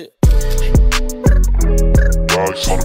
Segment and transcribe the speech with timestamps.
[0.00, 0.10] Alex
[2.68, 2.80] on.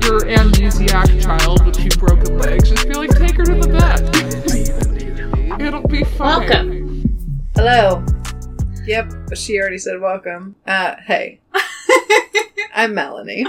[0.00, 2.70] Your amnesiac child with two broken legs.
[2.70, 5.60] Just be like, take her to the vet.
[5.60, 6.48] It'll be fine.
[6.48, 7.48] Welcome.
[7.56, 8.04] Hello.
[8.86, 10.54] Yep, she already said welcome.
[10.64, 11.40] Uh, hey.
[12.74, 13.44] I'm Melanie.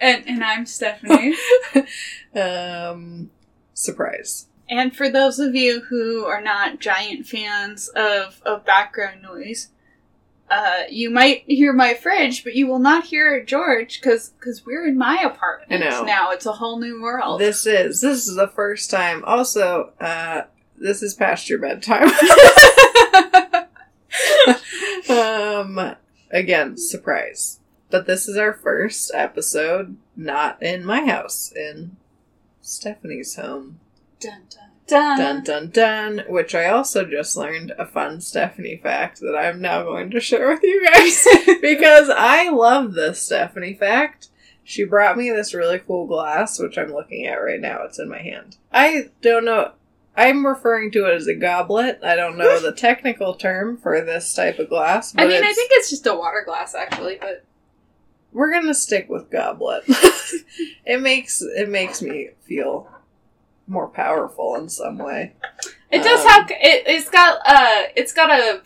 [0.00, 1.34] And, and I'm Stephanie.
[2.34, 3.30] um,
[3.74, 4.46] surprise.
[4.70, 9.68] and for those of you who are not giant fans of, of background noise,
[10.48, 14.86] uh, you might hear my fridge, but you will not hear George because because we're
[14.86, 16.30] in my apartment now.
[16.30, 17.40] It's a whole new world.
[17.40, 19.24] This is this is the first time.
[19.24, 20.42] Also, uh,
[20.76, 22.08] this is past your bedtime.
[25.08, 25.96] um,
[26.30, 27.60] again, surprise.
[27.90, 31.96] But this is our first episode not in my house, in
[32.60, 33.78] Stephanie's home.
[34.18, 35.18] dun, dun, dun.
[35.18, 36.24] Dun dun dun.
[36.28, 40.48] Which I also just learned a fun Stephanie fact that I'm now going to share
[40.48, 41.26] with you guys
[41.60, 44.28] because I love this Stephanie fact.
[44.64, 47.82] She brought me this really cool glass, which I'm looking at right now.
[47.84, 48.56] It's in my hand.
[48.72, 49.72] I don't know.
[50.16, 52.00] I'm referring to it as a goblet.
[52.02, 55.12] I don't know the technical term for this type of glass.
[55.12, 57.44] But I mean, I think it's just a water glass, actually, but
[58.32, 59.84] we're gonna stick with goblet.
[60.84, 62.88] it makes it makes me feel
[63.66, 65.34] more powerful in some way.
[65.90, 66.86] it does Um, have it.
[66.86, 68.62] It's got a it's got a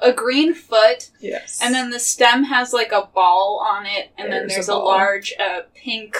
[0.00, 1.60] a green foot, Yes.
[1.62, 4.68] and then the stem has like a ball on it, and then There's a there's
[4.68, 6.16] a, large uh, pink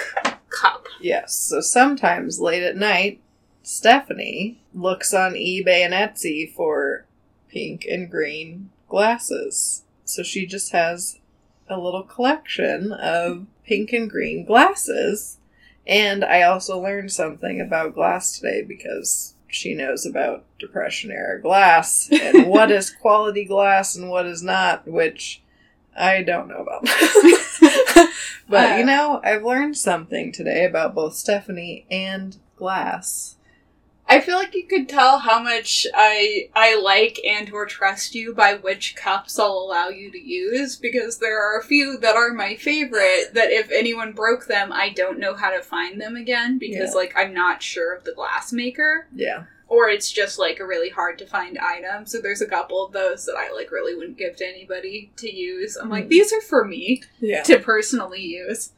[0.49, 0.85] cup.
[1.01, 3.19] Yes, so sometimes late at night,
[3.61, 7.05] Stephanie looks on eBay and Etsy for
[7.49, 9.83] pink and green glasses.
[10.05, 11.19] So she just has
[11.67, 15.37] a little collection of pink and green glasses.
[15.85, 22.09] And I also learned something about glass today because she knows about Depression era glass
[22.11, 25.41] and what is quality glass and what is not, which
[25.95, 26.83] I don't know about.
[28.49, 33.35] but Uh, you know, I've learned something today about both Stephanie and glass.
[34.13, 38.33] I feel like you could tell how much I I like and or trust you
[38.33, 42.31] by which cups I'll allow you to use because there are a few that are
[42.33, 46.57] my favorite that if anyone broke them I don't know how to find them again
[46.59, 46.95] because Yeah.
[47.01, 49.45] like I'm not sure of the glass maker Yeah.
[49.67, 52.93] or it's just like a really hard to find item so there's a couple of
[52.93, 55.75] those that I like really wouldn't give to anybody to use.
[55.75, 56.09] I'm like Hmm.
[56.09, 57.41] these are for me Yeah.
[57.43, 58.71] to personally use.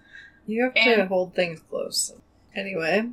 [0.47, 2.13] You have to hold things close.
[2.55, 3.09] Anyway,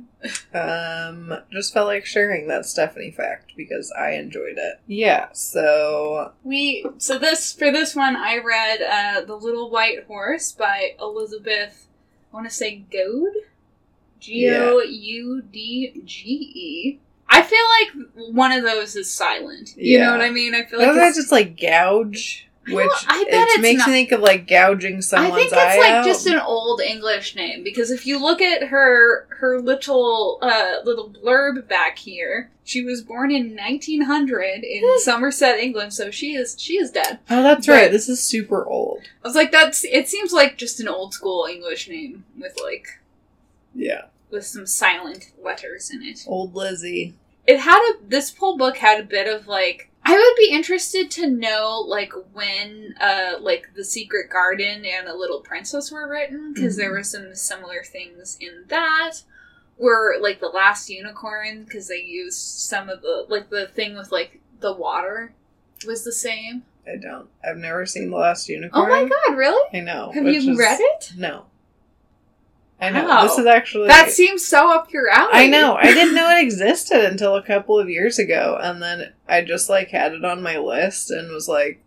[0.53, 4.79] um, just felt like sharing that Stephanie fact because I enjoyed it.
[4.87, 10.51] Yeah, so We so this for this one I read uh, The Little White Horse
[10.51, 11.87] by Elizabeth
[12.31, 13.33] I want to say Goad
[14.19, 16.21] G O U D G
[16.55, 16.99] E.
[17.27, 19.75] I feel like one of those is silent.
[19.75, 20.05] You Yeah.
[20.05, 20.55] know what I mean?
[20.55, 23.93] I feel like that's it's, just like gouge, which I bet it makes not- me
[23.93, 25.35] think of like gouging someone's eye.
[25.35, 26.05] I think it's like out.
[26.05, 31.09] just an old English name because if you look at her her little uh, little
[31.09, 36.77] blurb back here, she was born in 1900 in Somerset, England, so she is she
[36.77, 37.19] is dead.
[37.29, 37.91] oh, that's but- right.
[37.91, 39.01] This is super old.
[39.23, 39.83] I was like, that's.
[39.83, 42.87] It seems like just an old school English name with like
[43.75, 46.23] Yeah, with some silent letters in it.
[46.27, 47.15] old Lizzie.
[47.45, 48.07] It had a.
[48.07, 49.89] This whole book had a bit of like.
[50.05, 55.15] I would be interested to know like when uh like the Secret Garden and A
[55.15, 56.97] Little Princess were written because there Mhm.
[56.97, 59.21] were some similar things in that.
[59.77, 64.11] Were like the Last Unicorn because they used some of the like the thing with
[64.11, 65.33] like the water
[65.87, 66.63] was the same.
[66.87, 67.29] I don't.
[67.43, 68.85] I've never seen the Last Unicorn.
[68.85, 69.35] Oh my god!
[69.37, 69.67] Really?
[69.73, 70.11] I know.
[70.13, 71.13] Have you is- read it?
[71.17, 71.45] No.
[72.79, 73.05] I know.
[73.05, 73.23] Wow.
[73.23, 75.31] This is actually That seems so up your alley.
[75.33, 75.75] I know.
[75.75, 79.69] I didn't know it existed until a couple of years ago, and then I just
[79.69, 81.81] like had it on my list and was like,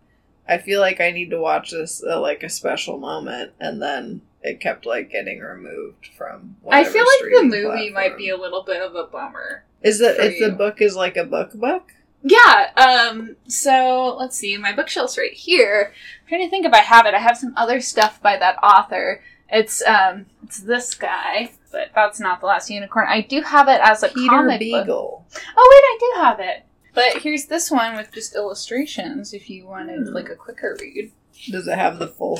[0.47, 4.21] I feel like I need to watch this at like a special moment, and then
[4.41, 6.55] it kept like getting removed from.
[6.69, 9.65] I feel like the movie might be a little bit of a bummer.
[9.81, 11.91] Is that if the book is like a book book?
[12.23, 15.93] Yeah, um, so let's see, my bookshelf's right here.
[16.21, 17.13] I'm trying to think if I have it.
[17.13, 19.21] I have some other stuff by that author.
[19.49, 23.07] It's um it's this guy, but that's not the last unicorn.
[23.07, 24.87] I do have it as a Peter comic book.
[24.89, 26.63] Oh wait, I do have it.
[26.93, 30.13] But here's this one with just illustrations if you wanted Hmm.
[30.13, 31.11] like a quicker read.
[31.51, 32.39] Does it have the full?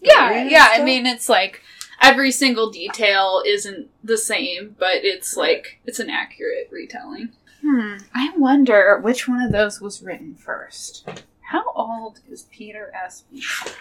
[0.00, 0.68] Yeah, yeah.
[0.70, 1.60] I mean, it's like
[2.00, 7.30] every single detail isn't the same, but it's like it's an accurate retelling.
[7.62, 7.96] Hmm.
[8.14, 11.08] I wonder which one of those was written first.
[11.50, 13.24] How old is Peter S.
[13.32, 13.72] Beagle?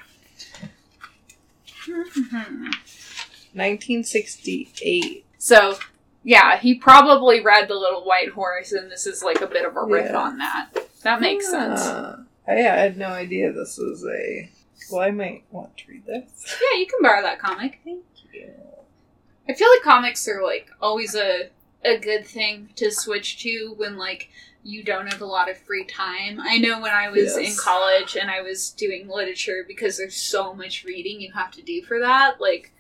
[1.88, 2.70] Hmm.
[3.54, 5.26] 1968.
[5.38, 5.78] So,
[6.24, 9.76] yeah, he probably read The Little White Horse, and this is like a bit of
[9.76, 10.18] a riff Yeah.
[10.18, 10.70] on that.
[11.04, 11.82] That makes sense.
[11.82, 12.16] I,
[12.48, 14.50] I had no idea this was a
[14.92, 16.56] Well, I might want to read this.
[16.62, 17.80] Yeah, you can borrow that comic.
[17.84, 18.52] Thank you.
[19.50, 21.50] I feel like comics are like always a
[21.86, 24.30] a good thing to switch to when like
[24.68, 26.40] you don't have a lot of free time.
[26.42, 30.54] I know when I was in college and I was doing literature because there's so
[30.54, 32.42] much reading you have to do for that.
[32.42, 32.74] Like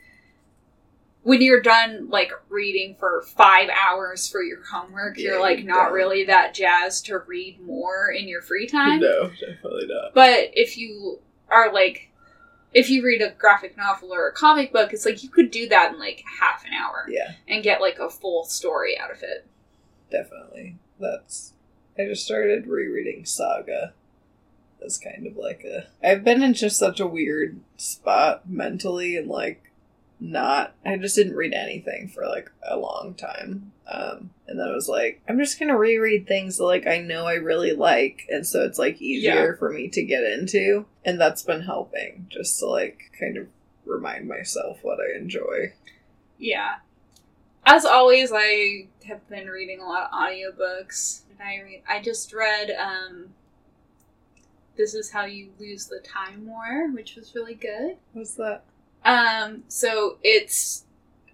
[1.23, 5.93] when you're done like reading for five hours for your homework, Yeah, you're like not
[5.93, 8.99] really that jazzed to read more in your free time.
[8.99, 10.13] No, definitely not.
[10.13, 11.19] But if you
[11.49, 12.11] are like,
[12.73, 15.69] if you read a graphic novel or a comic book, it's like you could do
[15.69, 19.23] that in like half an hour Yeah, and get like a full story out of
[19.23, 19.47] it.
[20.11, 20.75] definitely.
[20.99, 21.53] That's.
[21.99, 23.93] I just started rereading Saga.
[24.85, 25.87] As kind of like a.
[26.07, 29.71] I've been in just such a weird spot mentally and like
[30.19, 30.75] not.
[30.85, 33.71] I just didn't read anything for like a long time.
[33.89, 37.25] Um, and then I was like, I'm just gonna reread things that like I know
[37.25, 41.43] I really like, and so it's like easier for me to get into, and that's
[41.43, 43.47] been helping just to like kind of
[43.85, 45.73] remind myself what I enjoy.
[46.37, 46.75] Yeah.
[47.65, 51.21] As always, I have been reading a lot of audiobooks.
[51.37, 51.83] Did I read?
[51.87, 53.29] I just read um,
[54.75, 57.97] "This Is How You Lose the Time War," which was really good.
[58.13, 58.63] What's that?
[59.05, 60.85] Um, so it's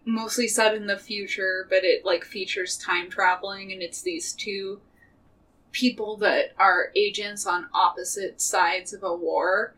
[0.05, 4.81] mostly set in the future, but it like features time traveling, and it's these two
[5.71, 9.73] people that are agents on opposite sides of a war,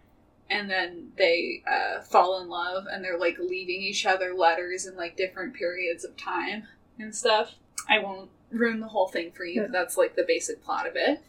[0.49, 4.95] and then they uh, fall in love, and they're like leaving each other letters in
[4.95, 6.63] like different periods of time
[6.99, 7.55] and stuff.
[7.87, 9.63] I won't ruin the whole thing for you.
[9.63, 9.67] Yeah.
[9.71, 11.21] That's like the basic plot of it.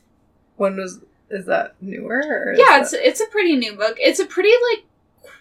[0.57, 2.55] When was is that newer?
[2.57, 4.85] Yeah that- it's it's a pretty new book it's a pretty like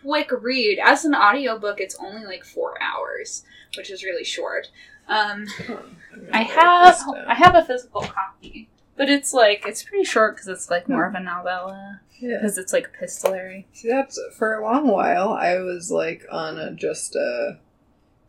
[0.01, 3.43] quick read as an audiobook it's only like four hours
[3.75, 4.69] which is really short
[5.07, 5.83] um gonna
[6.31, 10.69] i have i have a physical copy but it's like it's pretty short because it's
[10.69, 12.37] like more of a novella yeah.
[12.37, 15.29] because it's like epistolary See, that's for a long while.
[15.29, 17.59] I was like on a just a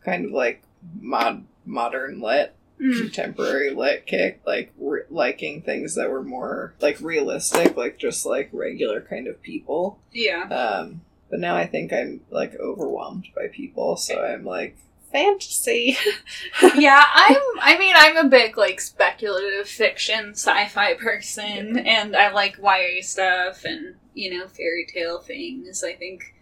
[0.03, 0.63] kind of like
[0.99, 2.55] mod modern lit.
[2.77, 8.49] Contemporary lit kick, like re- liking things that were more like realistic, like just like
[8.51, 9.99] regular kind of people.
[10.11, 10.43] yeah.
[10.43, 14.77] Um, but now I think I'm like overwhelmed by people, so I'm like
[15.11, 15.97] fantasy.
[16.75, 22.57] yeah i'm i mean i'm a big like speculative fiction sci-fi person and i like
[22.57, 25.83] ya stuff and you know fairy tale things.
[25.83, 26.33] I think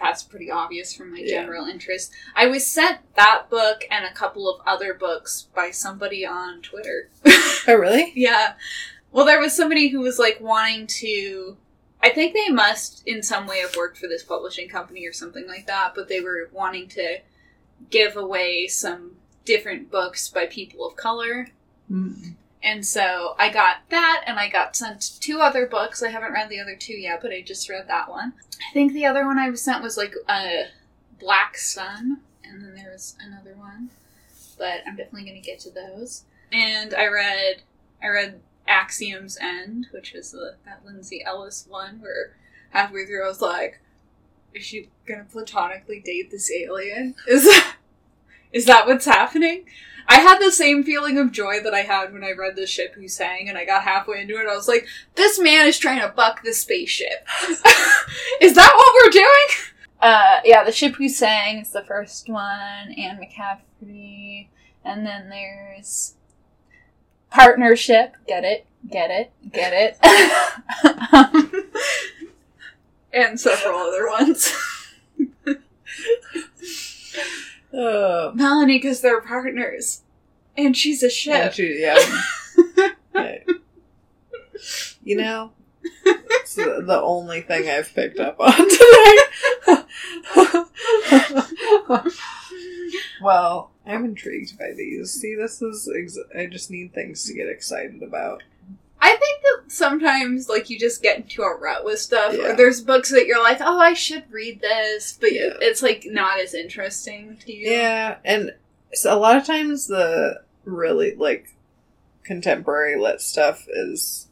[0.00, 1.42] that's pretty obvious from my Yeah.
[1.42, 6.24] general interest i was sent that book and a couple of other books by somebody
[6.26, 7.08] on twitter
[7.68, 8.12] oh, really?
[8.16, 8.54] yeah
[9.12, 11.56] well there was somebody who was like wanting to
[12.02, 15.46] i think they must in some way have worked for this publishing company or something
[15.46, 17.18] like that but they were wanting to
[17.90, 19.12] give away some
[19.44, 21.48] different books by people of color
[21.90, 22.34] Mm.
[22.62, 26.02] And so I got that, and I got sent two other books.
[26.02, 28.34] I haven't read the other two yet, but I just read that one.
[28.70, 30.64] I think the other one I was sent was like uh,
[31.18, 33.90] Black Sun, and then there was another one,
[34.58, 36.24] but I'm definitely going to get to those.
[36.52, 37.62] And I read,
[38.02, 42.36] I read Axiom's End, which was the, that Lindsay Ellis one, where
[42.70, 43.80] halfway through I was like,
[44.54, 47.14] "Is she gonna platonically date this alien?
[47.28, 47.76] Is that
[48.52, 49.66] is that what's happening?"
[50.08, 52.92] I had the same feeling of joy that I had when I read The Ship
[52.94, 54.48] Who Sang, and I got halfway into it.
[54.50, 57.24] I was like, this man is trying to buck the spaceship.
[58.40, 59.46] is that what we're doing?
[60.00, 64.48] Uh, yeah, The Ship Who Sang is the first one, Anne McCaffrey,
[64.84, 66.14] and then there's
[67.30, 68.16] Partnership.
[68.26, 68.66] Get it?
[68.90, 69.30] Get it?
[69.52, 69.96] Get it?
[71.14, 71.52] um,
[73.12, 74.52] and several other ones.
[77.72, 80.02] Oh, Melanie, because they're partners.
[80.56, 81.98] And she's a yeah, she- yeah.
[83.14, 83.44] Right.
[85.02, 85.52] You know,
[86.04, 89.16] it's the, the only thing I've picked up on today.
[93.22, 95.10] well, I'm intrigued by these.
[95.12, 95.90] See, this is.
[95.96, 98.42] Ex- I just need things to get excited about.
[99.02, 102.52] I think that sometimes, like, you just get into a rut with stuff, Yeah.
[102.52, 105.54] or there's books that you're like, oh, I should read this, but Yeah.
[105.60, 107.70] it's, like, not as interesting to you.
[107.70, 108.52] Yeah, and
[108.92, 111.54] so a lot of times the really like
[112.24, 114.28] contemporary lit stuff is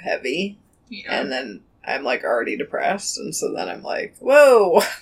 [0.00, 1.20] heavy, Yeah.
[1.20, 4.82] and then I'm like already depressed, and so then I'm like, whoa.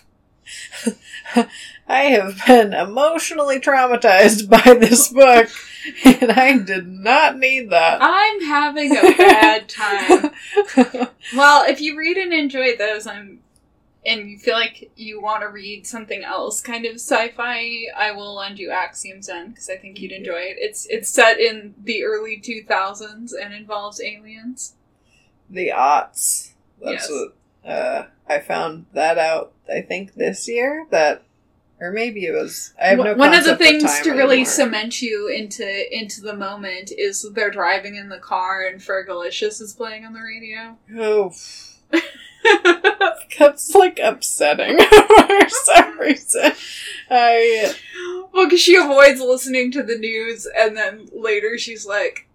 [1.89, 5.49] I have been emotionally traumatized by this book,
[6.05, 7.99] and I did not need that.
[8.01, 10.31] I'm having a bad time.
[11.37, 13.41] well, if you read and enjoy those, I'm.
[14.05, 17.85] And you feel like you want to read something else, kind of sci-fi.
[17.97, 20.57] I will lend you Axiom's End because I think you'd enjoy it.
[20.59, 24.75] It's it's set in the early two thousands and involves aliens.
[25.49, 26.51] the aughts.
[26.81, 27.11] That's Yes.
[27.11, 29.53] what uh, I found that out.
[29.73, 31.23] I think this year that,
[31.83, 32.73] or maybe it was.
[32.81, 33.15] I have no.
[33.15, 34.53] One of the things time to really anymore.
[34.53, 39.75] cement you into into the moment is they're driving in the car and Fergalicious is
[39.75, 40.77] playing on the radio.
[40.97, 41.33] Oh,
[43.39, 46.53] that's like upsetting for some reason.
[47.11, 47.75] I
[48.33, 52.29] well, because she avoids listening to the news, and then later she's like,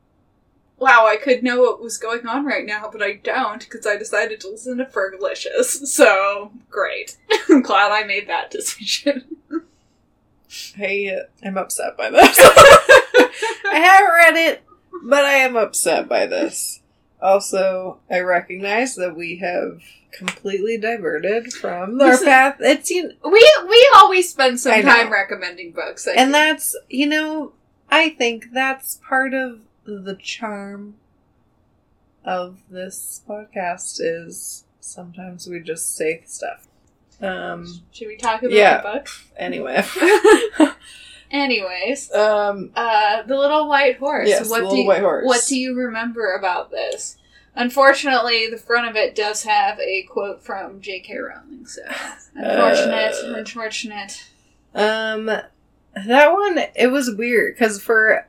[0.78, 3.98] "Wow, I could know what was going on right now, but I don't because I
[3.98, 7.18] decided to listen to Fergalicious." So great,
[7.50, 9.24] I'm glad I made that decision.
[10.80, 12.38] I am upset by this.
[12.40, 14.64] I haven't read it,
[15.04, 16.82] but I am upset by this.
[17.22, 19.82] Also, I recognize that we have
[20.12, 22.58] completely diverted from our path.
[22.60, 26.32] It's you, we we always spend some time recommending books, I and think.
[26.34, 27.54] that's you know,
[27.90, 30.96] I think that's part of the charm
[32.24, 36.68] of this podcast is sometimes we just say stuff.
[37.22, 37.82] Um.
[37.92, 38.78] Should we talk about Yeah.
[38.82, 39.08] the book?
[39.38, 39.84] Anyway.
[41.32, 42.72] Anyways, um.
[42.76, 44.30] uh, the little white horse.
[44.30, 45.26] Yes, what the do little you, white horse.
[45.26, 47.18] What do you remember about this?
[47.56, 51.18] Unfortunately, the front of it does have a quote from J.K.
[51.18, 51.66] Rowling.
[51.66, 51.82] So
[52.36, 53.34] unfortunate, Uh.
[53.40, 54.24] unfortunate.
[54.76, 58.28] Um, that one it was weird because for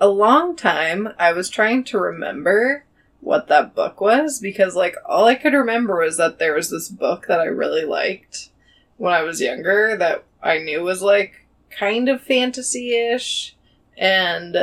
[0.00, 2.84] a long time I was trying to remember
[3.20, 6.88] what that book was because like all I could remember was that there was this
[6.88, 8.48] book that I really liked
[8.96, 13.54] when I was younger that I knew was like kind of fantasy-ish
[13.96, 14.56] and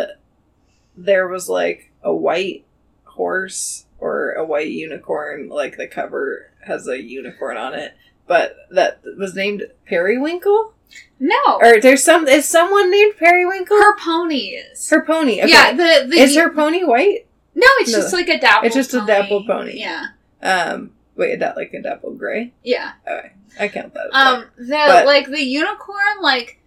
[0.98, 2.66] there was like a white
[3.04, 9.02] horse or a white unicorn like the cover has a unicorn on it but that
[9.18, 10.74] was named Periwinkle
[11.20, 13.76] No, or there's some is someone named Periwinkle?
[13.78, 14.90] her pony is.
[14.90, 15.42] Her pony.
[15.42, 15.52] Okay.
[15.52, 17.26] Yeah, the the is her pony white?
[17.56, 18.00] no, it's No.
[18.02, 18.68] just like a dapple.
[18.68, 19.08] It's just a pony.
[19.08, 19.80] dapple pony.
[19.80, 20.06] Yeah,
[20.44, 22.54] Um, wait, a da- like a dapple gray.
[22.64, 22.94] yeah.
[23.08, 24.10] Okay, I count that.
[24.14, 26.60] Um, the But- like the unicorn like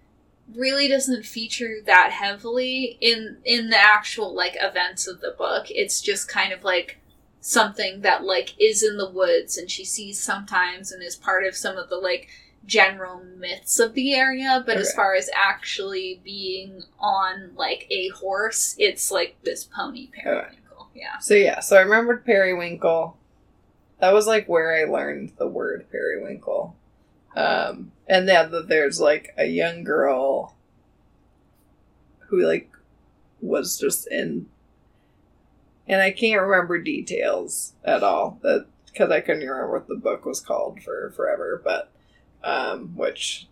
[0.53, 5.67] really doesn't feature that heavily in in the actual like events of the book.
[5.71, 6.99] It's just kind of like
[7.41, 11.55] something that like is in the woods and she sees sometimes and is part of
[11.57, 12.29] some of the like
[12.67, 18.77] general myths of the area but as far as actually being on like a horse
[18.79, 23.17] it's like this pony periwinkle yeah So yeah, so I remembered Periwinkle.
[24.01, 26.75] That was like where I learned the word periwinkle.
[27.37, 30.57] Um, and then that there's like a young girl
[32.29, 32.71] who like
[33.41, 34.47] was just in,
[35.87, 40.25] and I can't remember details at all that because I couldn't remember what the book
[40.25, 41.61] was called for forever.
[41.65, 41.93] But
[42.43, 43.47] um, which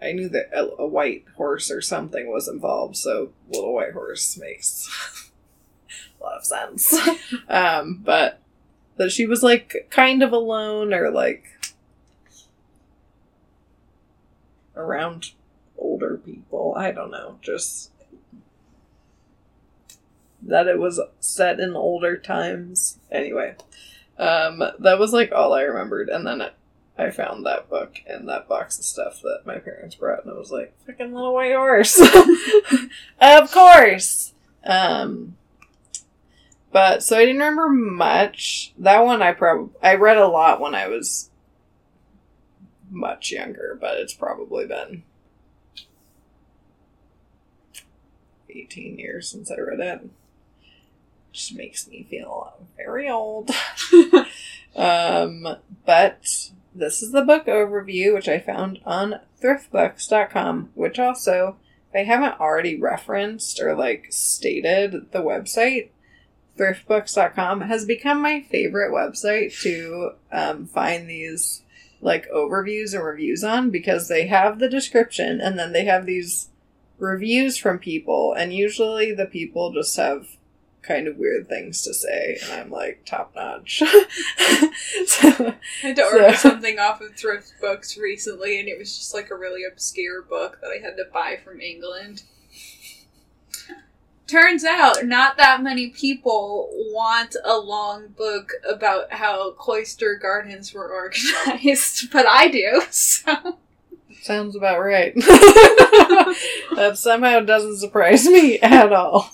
[0.00, 4.36] I knew that a, a white horse or something was involved, so little white horse
[4.36, 4.88] makes
[6.20, 6.94] a lot of sense.
[7.48, 8.40] um, but
[8.96, 11.44] that she was like kind of alone or like
[14.76, 15.32] around
[15.76, 16.74] older people.
[16.76, 17.38] I don't know.
[17.40, 17.90] Just
[20.42, 22.98] that it was set in older times.
[23.10, 23.56] Anyway,
[24.18, 26.42] um, that was like all I remembered, and then
[26.96, 30.38] I found that book and that box of stuff that my parents brought, and I
[30.38, 32.00] was like, "Fucking little white horse!"
[33.20, 34.32] of course.
[34.64, 35.36] Um,
[36.72, 38.72] but so I didn't remember much.
[38.78, 41.30] That one I probably I read a lot when I was
[42.90, 45.02] much younger, but it's probably been
[48.48, 50.08] 18 years since I read it.
[51.32, 53.50] Just makes me feel very old.
[54.76, 61.56] um, but this is the book overview, which I found on thriftbooks.com, which also,
[61.90, 65.90] if I haven't already referenced or like stated the website,
[66.58, 71.62] thriftbooks.com has become my favorite website to um, find these
[72.00, 76.48] like overviews and reviews on because they have the description and then they have these
[76.98, 78.34] reviews from people.
[78.34, 80.28] And usually the people just have
[80.86, 83.78] kind of weird things to say and I'm like top notch.
[85.06, 88.96] so, I had to order So- something off of thrift books recently, and it was
[88.96, 92.22] just like a really obscure book that I had to buy from England.
[94.26, 100.90] Turns out, not that many people want a long book about how cloister gardens were
[100.90, 102.82] organized, but I do.
[102.90, 103.58] So
[104.22, 105.14] sounds about right.
[105.16, 109.30] that somehow doesn't surprise me at all.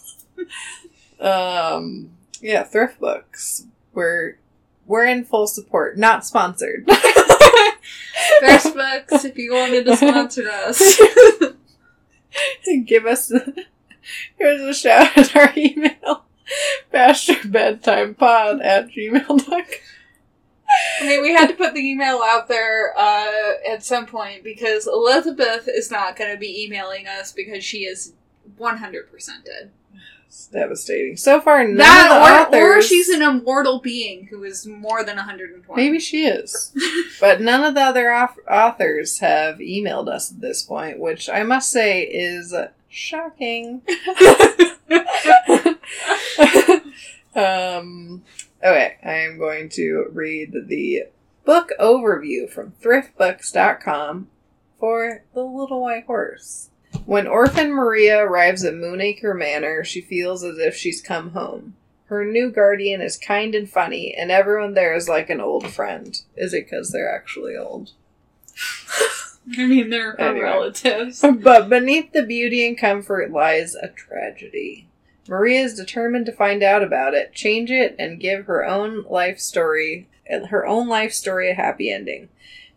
[1.21, 2.11] Um
[2.41, 3.67] yeah, thrift books.
[3.93, 4.39] We're
[4.87, 5.99] we're in full support.
[5.99, 6.87] Not sponsored.
[8.41, 11.01] thrift books, if you wanted to sponsor us,
[12.87, 13.33] give us
[14.39, 16.25] here's a shout at our email
[16.91, 19.65] past your bedtime pod at gmail.com
[21.01, 24.87] I mean, we had to put the email out there uh, at some point because
[24.87, 28.13] Elizabeth is not going to be emailing us because she is
[28.59, 28.89] 100%
[29.45, 29.73] dead.
[30.31, 31.17] It's devastating.
[31.17, 35.03] So far, none That, of the or, or she's an immortal being who is more
[35.03, 35.83] than 120.
[35.83, 36.73] Maybe she is.
[37.21, 41.43] but none of the other au- authors have emailed us at this point, which I
[41.43, 42.55] must say is
[42.89, 43.83] shocking.
[47.35, 48.23] um,
[48.63, 51.07] okay, I am going to read the
[51.45, 54.29] book overview from thriftbooks.com
[54.79, 56.70] for The Little White Horse.
[57.07, 61.75] When orphan Maria arrives at Moonacre Manor, she feels as if she's come home.
[62.07, 66.21] Her new guardian is kind and funny, and everyone there is like an old friend.
[66.37, 67.93] Is it because they're actually old?
[69.57, 70.45] I mean, they're her Anyway.
[70.45, 71.21] relatives.
[71.41, 74.87] But beneath the beauty and comfort lies a tragedy.
[75.29, 79.39] Maria is determined to find out about it, change it, and give her own life
[79.39, 80.09] story,
[80.51, 82.29] her own life story a happy ending.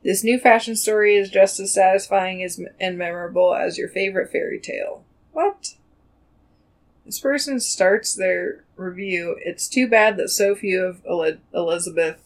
[0.03, 4.59] This new fashion story is just as satisfying as and memorable as your favorite fairy
[4.59, 5.03] tale.
[5.31, 5.75] What?
[7.05, 9.37] This person starts their review.
[9.43, 12.21] It's too bad that so few of Eli- Elizabeth.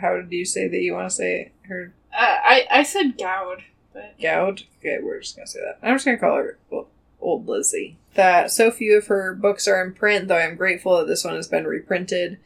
[0.00, 3.64] How did you say that you want to say her Uh, I, I said Gowd,
[3.92, 4.62] but Gowd?
[4.80, 5.78] Okay, we're just gonna say that.
[5.82, 6.58] I'm just gonna call her
[7.20, 7.96] Old Lizzie.
[8.14, 11.34] That so few of her books are in print, though I'm grateful that this one
[11.36, 12.38] has been reprinted.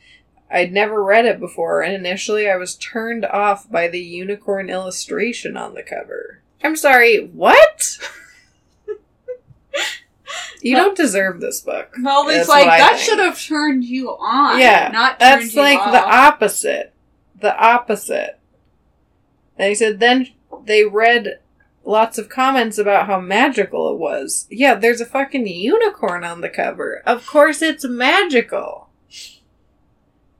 [0.50, 5.56] I'd never read it before, and initially I was turned off by the unicorn illustration
[5.56, 6.40] on the cover.
[6.62, 7.98] I'm sorry, what?
[10.62, 11.94] you don't deserve this book.
[12.02, 14.58] That's like, that should have turned you on.
[14.58, 15.92] Yeah, not That's you like off.
[15.92, 16.94] the opposite.
[17.40, 18.38] The opposite.
[19.56, 20.28] And he said, then
[20.64, 21.40] they read
[21.84, 24.46] lots of comments about how magical it was.
[24.50, 27.02] Yeah, there's a fucking unicorn on the cover.
[27.06, 28.87] Of course it's magical.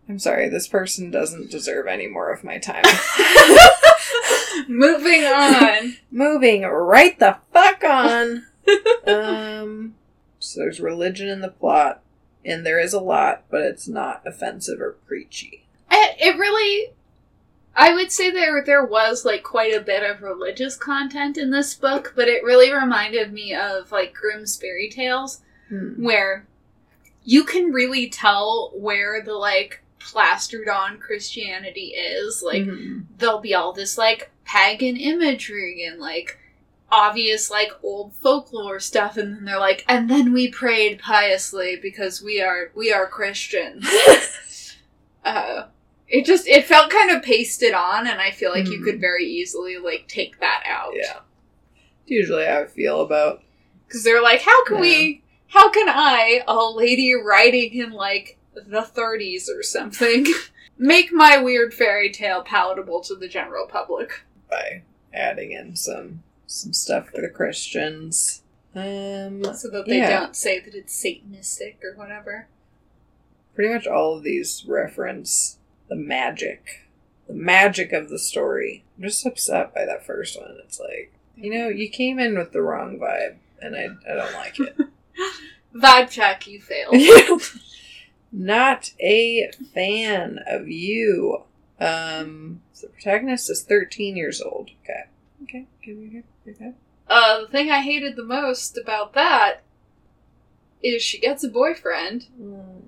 [0.09, 2.85] I'm sorry, this person doesn't deserve any more of my time.
[4.69, 5.97] Moving on.
[6.11, 8.47] Moving right the fuck on.
[9.07, 9.95] um,
[10.39, 12.03] so there's religion in the plot,
[12.45, 15.67] and there is a lot, but it's not offensive or preachy.
[15.91, 16.93] it, it really
[17.77, 21.75] I would say there there was like quite a bit of religious content in this
[21.75, 26.03] book, but it really reminded me of like Grimm's fairy tales Hmm.
[26.03, 26.47] where
[27.25, 32.43] you can really tell where the like plastered on Christianity is.
[32.43, 33.05] Like Mhm.
[33.19, 36.39] there'll be all this like pagan imagery and like
[36.91, 42.23] obvious like old folklore stuff and then they're like and then we prayed piously because
[42.23, 43.87] we are we are Christians.
[45.25, 45.65] uh
[46.09, 48.85] it just it felt kind of pasted on and I feel like you Mhm.
[48.85, 50.93] could very easily like take that out.
[50.95, 51.19] Yeah.
[52.07, 53.43] Usually how I feel about
[53.91, 58.81] Cuz they're like how can we how can I, a lady writing in like the
[58.83, 60.27] 30s or something,
[60.79, 64.23] make my weird fairy tale palatable to the general public?
[64.51, 68.43] by adding in some some stuff for the Christians.
[68.75, 70.21] Um so that they Yeah.
[70.21, 72.47] don't say that it's satanistic or whatever.
[73.55, 76.87] pretty much all of these reference the magic.
[77.27, 78.85] The magic of the story.
[78.97, 80.57] I'm just upset by that first one.
[80.65, 84.33] It's like, you know, you came in with the wrong vibe and I I don't
[84.35, 84.77] like it.
[85.75, 86.95] Vibe check, you failed.
[88.31, 91.43] Not a fan of you.
[91.81, 94.71] Um, so the protagonist is 13 years old.
[94.85, 95.05] Okay.
[95.45, 95.67] Okay.
[95.83, 96.23] Okay.
[96.49, 96.73] Okay.
[97.09, 99.63] uh, the thing I hated the most about that
[100.83, 102.83] is she gets a boyfriend, Mm.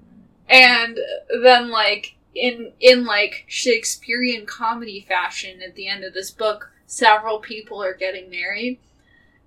[0.49, 0.99] and
[1.43, 7.39] then like in in like Shakespearean comedy fashion, at the end of this book, several
[7.39, 8.79] people are getting married.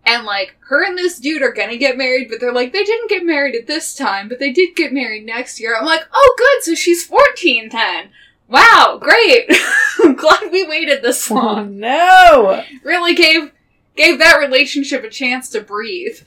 [0.05, 3.09] And like her and this dude are gonna get married, but they're like they didn't
[3.09, 5.75] get married at this time, but they did get married next year.
[5.77, 8.09] I'm like, oh good, so she's 14 then.
[8.49, 9.49] Wow, great.
[10.03, 11.79] I'm glad we waited this Oh long.
[11.79, 12.63] no!
[12.83, 13.51] Really gave
[13.95, 16.19] gave that relationship a chance to breathe.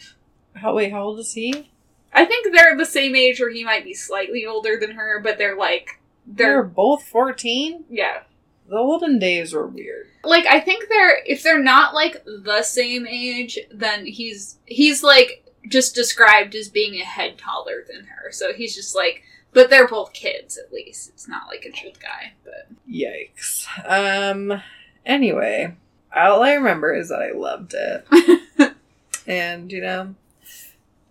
[0.54, 0.90] How wait?
[0.92, 1.70] How old is he?
[2.14, 5.36] I think they're the same age, or he might be slightly older than her, but
[5.36, 7.84] they're like They're they're both 14.
[7.90, 8.22] yeah.
[8.68, 10.06] The olden days were weird.
[10.24, 15.44] Like I think they're if they're not like the same age, then he's he's like
[15.68, 18.32] just described as being a head taller than her.
[18.32, 19.22] So he's just like
[19.56, 21.08] but they're both kids at least.
[21.08, 23.66] It's not like an old guy, but Yikes.
[23.88, 24.60] Um.
[25.06, 25.74] Anyway,
[26.14, 28.74] all I remember is that I loved it,
[29.26, 30.14] and you know,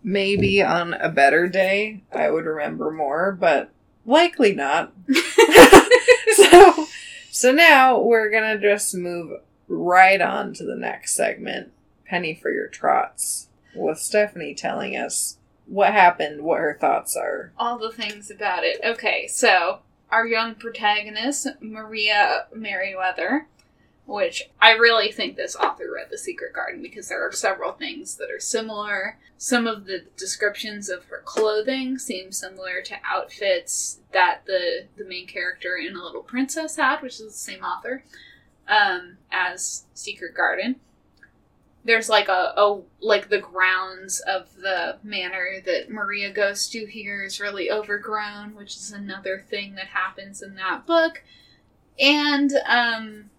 [0.03, 3.71] maybe on a better day I would remember more, but
[4.05, 4.93] likely not.
[6.35, 6.87] so,
[7.35, 11.73] so now we're gonna just move right on to the next segment,
[12.05, 17.51] Penny for Your Trots, with Stephanie telling us what happened, what her thoughts are.
[17.57, 18.79] all the things about it.
[18.85, 23.47] Okay, so our young protagonist, Maria Merryweather,
[24.05, 28.17] which I really think this author read The Secret Garden because there are several things
[28.17, 29.17] that are similar.
[29.37, 35.27] Some of the descriptions of her clothing seem similar to outfits that the, the main
[35.27, 38.03] character in A Little Princess had, which is the same author,
[38.67, 40.75] um, as Secret Garden.
[41.83, 47.23] There's like a, a like the grounds of the manor that Maria goes to here
[47.23, 51.21] is really overgrown, which is another thing that happens in that book.
[51.99, 53.29] And um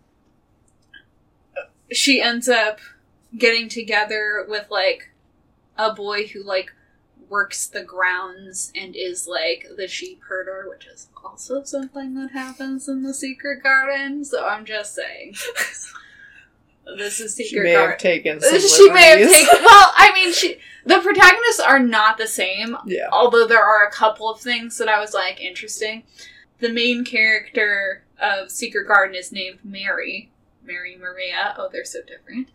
[1.92, 2.78] she ends up
[3.36, 5.10] getting together with like
[5.78, 6.72] a boy who like
[7.28, 12.88] works the grounds and is like the sheep herder, which is also something that happens
[12.88, 14.24] in the secret garden.
[14.24, 15.34] So I'm just saying.
[16.96, 17.90] this is She secret may garden.
[17.90, 22.16] have taken some she may have taken well, I mean she the protagonists are not
[22.16, 23.08] the same, Yeah.
[23.10, 26.04] although there are a couple of things that I was like interesting.
[26.60, 30.30] The main character of Secret Garden is named Mary.
[30.66, 31.54] Mary Maria.
[31.58, 32.48] Oh, they're so different.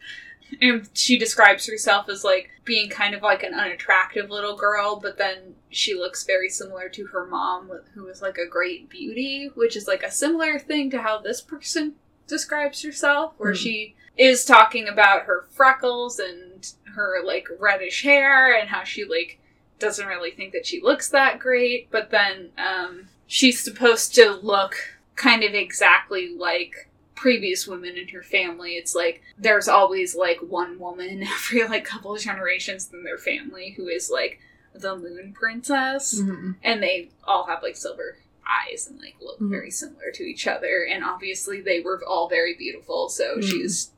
[0.61, 5.17] And she describes herself as like being kind of like an unattractive little girl, but
[5.17, 9.77] then she looks very similar to her mom, who is like a great beauty, which
[9.77, 11.93] is like a similar thing to how this person
[12.27, 13.57] describes herself, where Hmm.
[13.57, 19.39] she is talking about her freckles and her like reddish hair and how she like
[19.79, 24.75] doesn't really think that she looks that great, but then um, she's supposed to look
[25.15, 26.89] kind of exactly like
[27.25, 28.71] previous women in her family.
[28.71, 33.75] It's like there's always like one woman every like couple of generations in their family
[33.77, 34.39] who is like
[34.73, 36.55] the moon princess Mhm.
[36.63, 39.51] and they all have like silver eyes and like look Mhm.
[39.51, 43.43] very similar to each other and obviously they were all very beautiful so Mhm.
[43.43, 43.91] she's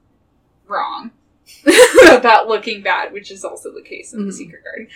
[0.68, 1.12] wrong
[2.12, 4.38] about looking bad which is also the case in the Mhm.
[4.38, 4.88] secret garden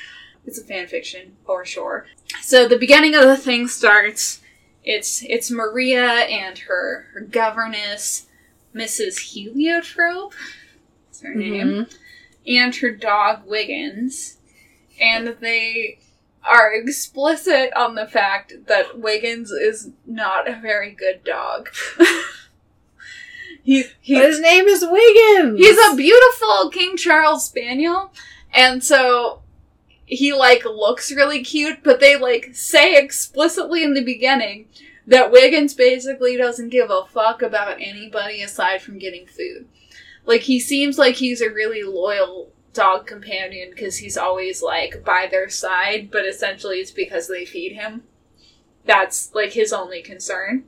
[0.46, 2.08] it's a fan fiction for sure
[2.42, 4.42] so the beginning of the thing starts
[4.90, 8.28] it's it's maria and her, her governess
[8.74, 10.34] mrs heliotrope
[11.06, 11.98] that's her name Mhm.
[12.48, 14.38] and her dog Wiggins,
[15.02, 16.00] and they
[16.44, 21.70] are explicit on the fact that Wiggins is not a very good dog.
[23.64, 25.60] he, he His name is Wiggins.
[25.60, 28.14] he's a beautiful King Charles Spaniel,
[28.54, 29.42] and so
[30.08, 34.68] he like looks really cute, but they like say explicitly in the beginning
[35.06, 39.68] that Wiggins basically doesn't give a fuck about anybody aside from getting food.
[40.26, 45.28] Like he seems like he's a really loyal dog companion because he's always like by
[45.30, 48.04] their side, but essentially it's because they feed him.
[48.86, 50.64] That's like his only concern.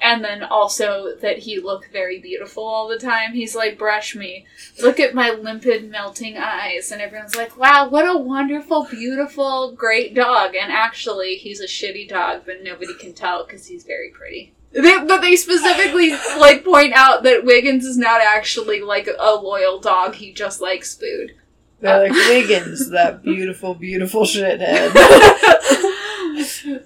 [0.00, 3.32] And then also that he looked very beautiful all the time.
[3.32, 4.46] He's like, brush me.
[4.80, 6.92] Look at my limpid, melting eyes.
[6.92, 10.54] And everyone's like, wow, what a wonderful, beautiful, great dog.
[10.54, 14.52] And actually, he's a shitty dog, but nobody can tell because he's very pretty.
[14.72, 19.80] They, but they specifically like point out that Wiggins is not actually like a loyal
[19.80, 20.16] dog.
[20.16, 21.34] He just likes food.
[21.80, 24.92] They're like Wiggins, that beautiful, beautiful shithead.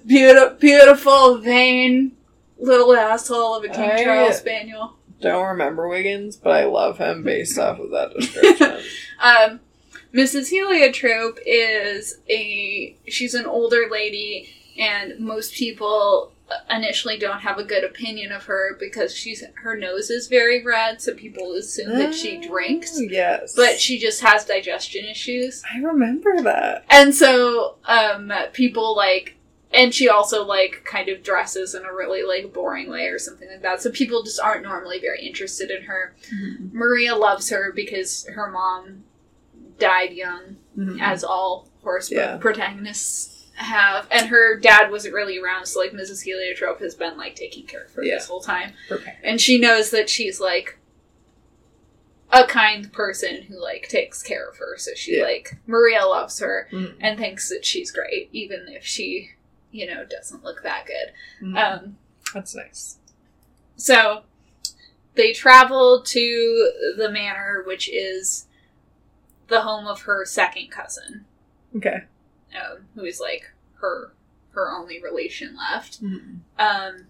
[0.05, 2.11] Beautiful, beautiful, vain
[2.61, 4.95] little asshole of a King I- Charles Spaniel.
[5.19, 8.79] Don't remember Wiggins, but I love him based off of that description.
[9.21, 9.59] Um,
[10.15, 10.49] Mrs.
[10.49, 16.31] Heliotrope is a she's an older lady, and most people
[16.71, 20.99] initially don't have a good opinion of her because she's her nose is very red,
[21.03, 23.53] so people assume that she drinks, Oh, Yes.
[23.55, 26.83] but she just has digestion issues, I remember that.
[26.89, 29.35] and so um, people like.
[29.73, 33.47] And she also like kind of dresses in a really like boring way or something
[33.49, 33.81] like that.
[33.81, 36.13] So people just aren't normally very interested in her.
[36.73, 39.03] Maria loves her because her mom
[39.79, 41.01] died young Mhm.
[41.01, 42.37] as all horse Yeah.
[42.37, 44.07] protagonists have.
[44.11, 46.23] And her dad wasn't really around, so like Mrs.
[46.23, 48.15] Heliotrope has been like taking care of her Yeah.
[48.15, 48.73] this whole time.
[48.91, 49.17] Okay.
[49.23, 50.77] And she knows that she's like
[52.31, 54.77] a kind person who like takes care of her.
[54.77, 55.23] So she Yeah.
[55.23, 56.95] like Maria loves her Mhm.
[57.01, 59.31] and thinks that she's great, even if she,
[59.71, 61.13] you know, doesn't look that good.
[61.41, 61.57] Mhm.
[61.57, 61.97] Um
[62.33, 62.97] That's nice.
[63.75, 64.23] so
[65.15, 68.47] they travel to the manor, which is
[69.47, 71.25] the home of her second cousin.
[71.75, 72.03] Okay.
[72.53, 74.13] um, who is like her
[74.51, 76.01] her only relation left.
[76.03, 76.39] Mhm.
[76.59, 77.07] Um,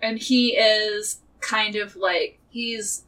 [0.00, 3.04] and he is kind of like he's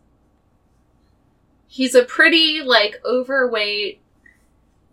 [1.66, 4.00] he's a pretty like overweight,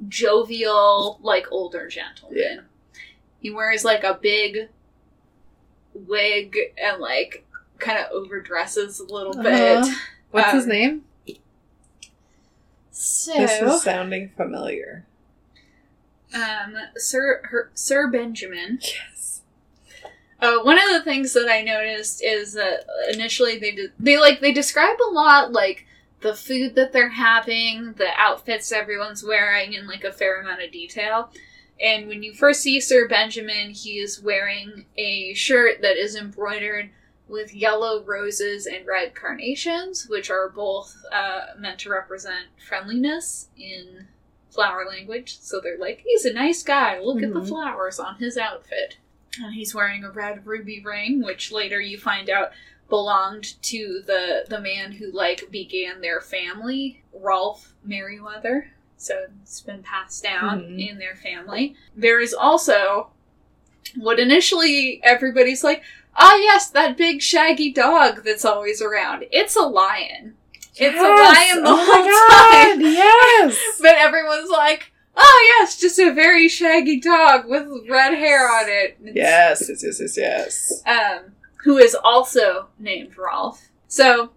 [0.08, 2.38] jovial like older gentleman.
[2.40, 2.60] Yeah.
[3.42, 4.70] He wears like a big
[5.94, 7.46] wig and like
[7.80, 9.80] kind of overdresses a little bit.
[9.80, 9.96] Uh-huh.
[10.32, 11.06] What's his Um, name?
[12.92, 15.06] So, This is sounding familiar.
[16.34, 18.80] um, Sir her, Sir Benjamin.
[18.82, 19.42] Yes.
[20.40, 24.40] Uh, one of the things that I noticed is that initially they de- they like
[24.40, 25.86] they describe a lot like
[26.22, 30.72] the food that they're having, the outfits everyone's wearing, in like a fair amount of
[30.72, 31.32] detail.
[31.80, 36.90] And when you first see Sir Benjamin, he is wearing a shirt that is embroidered
[37.28, 44.08] with yellow roses and red carnations, which are both uh, meant to represent friendliness in
[44.50, 45.40] flower language.
[45.40, 47.00] So they're like, he's a nice guy.
[47.00, 47.48] Look at the Mhm.
[47.48, 48.98] flowers on his outfit.
[49.42, 52.52] And he's wearing a red ruby ring, which later you find out
[52.90, 58.72] belonged to the the man who like began their family, Wrolf Merryweather.
[59.02, 60.90] So it's been passed down Mhm.
[60.90, 61.76] in their family.
[61.96, 63.10] There is also
[63.96, 65.82] what initially everybody's like,
[66.16, 69.26] ah, yes, that big shaggy dog that's always around.
[69.32, 70.36] It's a lion.
[70.76, 72.82] It's a lion the oh whole my time.
[72.82, 73.58] Yes.
[73.82, 78.98] But everyone's like, oh, yes, just a very shaggy dog with red hair on it.
[79.04, 80.84] It's- yes, yes, yes, yes, yes.
[80.86, 81.32] um,
[81.64, 83.58] who is also named Wrolf.
[83.88, 84.32] So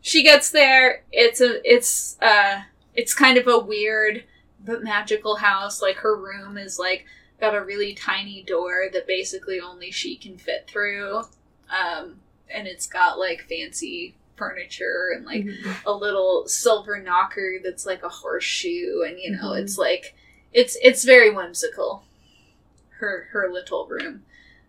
[0.00, 1.02] she gets there.
[1.12, 2.62] It's a it's uh
[2.96, 4.24] it's kind of a weird
[4.64, 5.80] but magical house.
[5.82, 7.06] Like her room is like
[7.40, 11.22] got a really tiny door that basically only she can fit through.
[11.70, 12.16] Um,
[12.52, 15.76] and it's got like fancy furniture and like Mhm.
[15.86, 19.62] a little silver knocker that's like a horseshoe and you know Mhm.
[19.62, 20.14] it's like
[20.52, 22.04] it's it's very whimsical
[22.98, 24.24] her her little room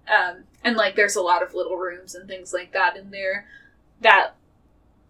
[0.07, 3.45] um and like there's a lot of little rooms and things like that in there
[3.99, 4.35] that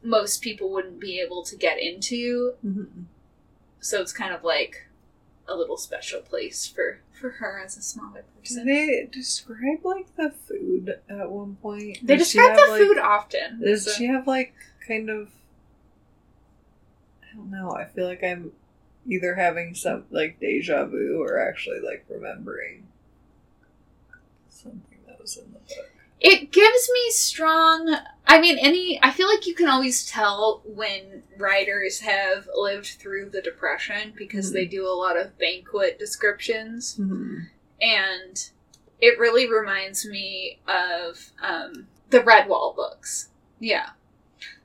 [0.07, 3.05] most people wouldn't be able to get into Mhm.
[3.79, 4.87] so it's kind of like
[5.47, 10.15] a little special place for for her as a smaller Do person they describe like
[10.15, 11.97] the food at one point?
[12.05, 14.53] they Does describe the have, like- food often Does so- she have like
[14.87, 15.29] kind of?
[17.23, 17.71] I don't know.
[17.71, 18.51] I feel like I'm
[19.07, 22.87] either having some like deja vu or actually like remembering
[24.49, 25.89] something that was in the book.
[26.19, 27.95] It gives me strong.
[28.25, 28.99] I mean, any.
[29.03, 34.51] I feel like you can always tell when writers have lived through the Depression because
[34.51, 36.97] they do a lot of banquet descriptions.
[36.99, 37.39] Mm-hmm.
[37.81, 38.49] And
[38.99, 43.29] it really reminds me of um, the Redwall books.
[43.59, 43.89] Yeah.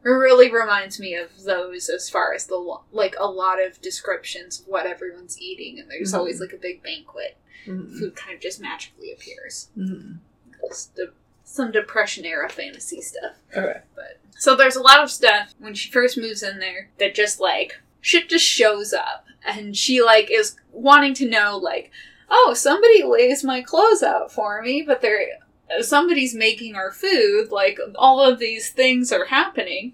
[0.04, 4.60] It really reminds me of those as far as the, like, a lot of descriptions
[4.60, 6.18] of what everyone's eating, and there's Mhm.
[6.18, 7.36] always, like, a big banquet.
[7.66, 7.98] Mm-hmm.
[7.98, 9.68] Food kind of just magically appears.
[9.78, 10.14] Mm-hmm.
[10.96, 11.12] The,
[11.52, 13.34] some Depression era fantasy stuff.
[13.54, 13.80] Okay.
[13.94, 17.40] But so there's a lot of stuff when she first moves in there that just
[17.40, 21.90] like shit just shows up, and she like is wanting to know like,
[22.30, 25.26] oh, somebody lays my clothes out for me, but they're
[25.82, 27.50] somebody's making our food.
[27.50, 29.92] Like all of these things are happening.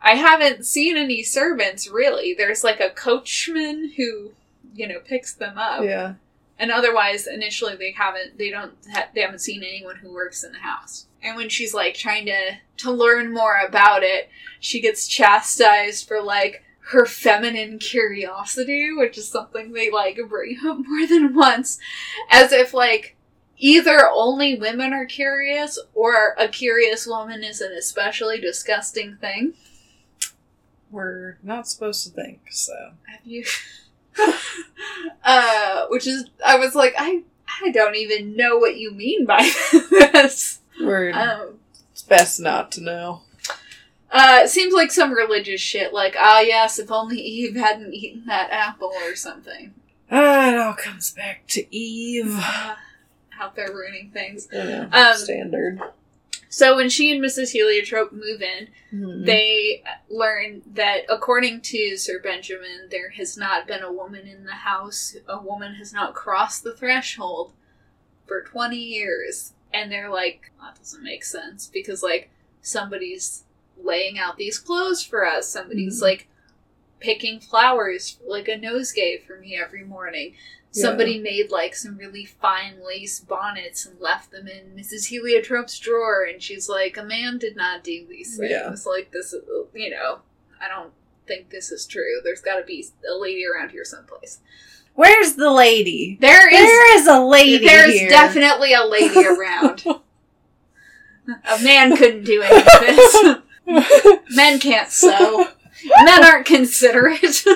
[0.00, 2.34] I haven't seen any servants really.
[2.34, 4.32] There's like a coachman who,
[4.74, 6.14] you know, picks them up Yeah.
[6.58, 10.52] And otherwise initially they haven't they don't ha- they haven't seen anyone who works in
[10.52, 12.38] the house and when she's like trying to
[12.76, 14.28] to learn more about it
[14.60, 20.78] she gets chastised for like her feminine curiosity which is something they like bring up
[20.86, 21.78] more than once
[22.30, 23.16] as if like
[23.56, 29.54] either only women are curious or a curious woman is an especially disgusting thing
[30.90, 32.90] We're not supposed to think so.
[33.06, 33.44] have you
[35.24, 37.22] uh which is i was like i
[37.62, 39.40] i don't even know what you mean by
[39.90, 41.58] this We're um
[41.92, 43.22] it's best not to know.
[44.10, 48.24] uh it seems like some religious shit like ah yes if only eve hadn't eaten
[48.26, 49.72] that apple or something
[50.10, 52.36] Ah, it all comes back to Eve.
[52.38, 52.74] uh,
[53.40, 55.80] out there ruining things Yeah, Um, standard.
[56.54, 59.24] So when she and mrs heliotrope move in Mhm.
[59.26, 64.52] they learn that according to sir benjamin there has not been a woman in the
[64.70, 67.52] house a woman has not crossed the threshold
[68.26, 72.30] for 20 years and they're like that doesn't make sense because like
[72.62, 73.44] somebody's
[73.82, 76.02] laying out these clothes for us somebody's Mhm.
[76.02, 76.28] like
[77.00, 80.34] picking flowers like a nosegay for me every morning
[80.74, 86.24] somebody made like some really fine lace bonnets and left them in mrs heliotrope's drawer
[86.24, 88.50] and she's like a man did not do these things.
[88.50, 88.74] Yeah.
[88.90, 90.18] like this is you know
[90.60, 90.92] i don't
[91.26, 92.20] think this is true.
[92.22, 94.40] There's got to be a lady around here someplace.
[94.94, 96.18] Where's the lady?
[96.20, 99.84] there is There is a lady there's definitely a lady around.
[101.26, 102.66] A man couldn't do any of
[103.66, 104.18] this.
[104.36, 105.48] Men can't sew.
[106.04, 107.44] Men aren't considerate.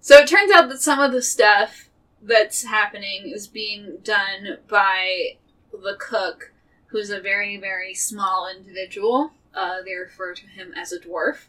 [0.00, 1.87] So it turns out that some of the stuff
[2.28, 5.36] that's happening is being done by
[5.72, 6.52] the cook
[6.86, 11.46] who's a very very small individual uh, they refer to him as a dwarf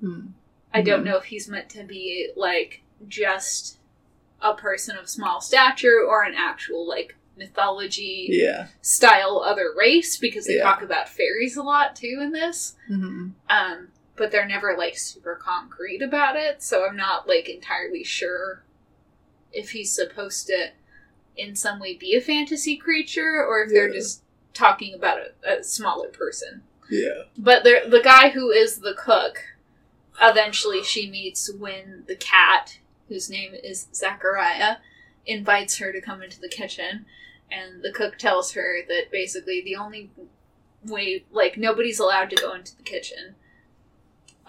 [0.00, 0.28] Hmm.
[0.72, 1.06] i don't Mhm.
[1.06, 3.78] know if he's meant to be like just
[4.40, 8.68] a person of small stature or an actual like mythology Yeah.
[8.82, 10.62] style other race because they Yeah.
[10.64, 12.76] talk about fairies a lot too in this.
[12.86, 18.04] hmm Um, but they're never like super concrete about it, so I'm not like entirely
[18.04, 18.62] sure
[19.52, 20.70] if he's supposed to
[21.36, 25.64] in some way be a fantasy creature or if they're just talking about a, a
[25.64, 26.62] smaller person.
[26.90, 27.22] Yeah.
[27.38, 29.44] But the guy who is the cook,
[30.20, 34.76] eventually she meets when the cat, whose name is Zachariah,
[35.24, 37.06] invites her to come into the kitchen.
[37.50, 40.10] And the cook tells her that basically the only
[40.84, 43.34] way, like, nobody's allowed to go into the kitchen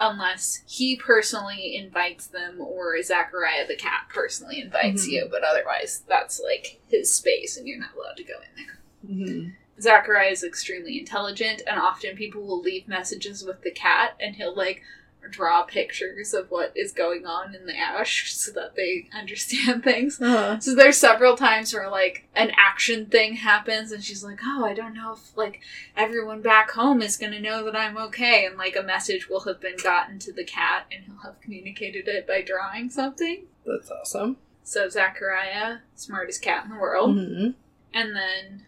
[0.02, 5.10] unless he personally invites them or Zachariah the cat personally invites Mhm.
[5.12, 5.28] you.
[5.30, 8.78] But otherwise, that's like his space and you're not allowed to go in there.
[9.06, 9.48] hmm
[9.80, 14.54] Zachariah is extremely intelligent, and often people will leave messages with the cat, and he'll
[14.54, 14.82] like
[15.30, 20.20] draw pictures of what is going on in the ash so that they understand things.
[20.20, 20.58] Uh-huh.
[20.60, 24.74] So there's several times where like an action thing happens, and she's like, "Oh, I
[24.74, 25.60] don't know if like
[25.96, 29.60] everyone back home is gonna know that I'm okay," and like a message will have
[29.60, 33.44] been gotten to the cat, and he'll have communicated it by drawing something.
[33.64, 34.38] That's awesome.
[34.64, 37.16] So Zachariah, smartest cat in the world.
[37.16, 37.50] hmm
[37.92, 38.62] And then,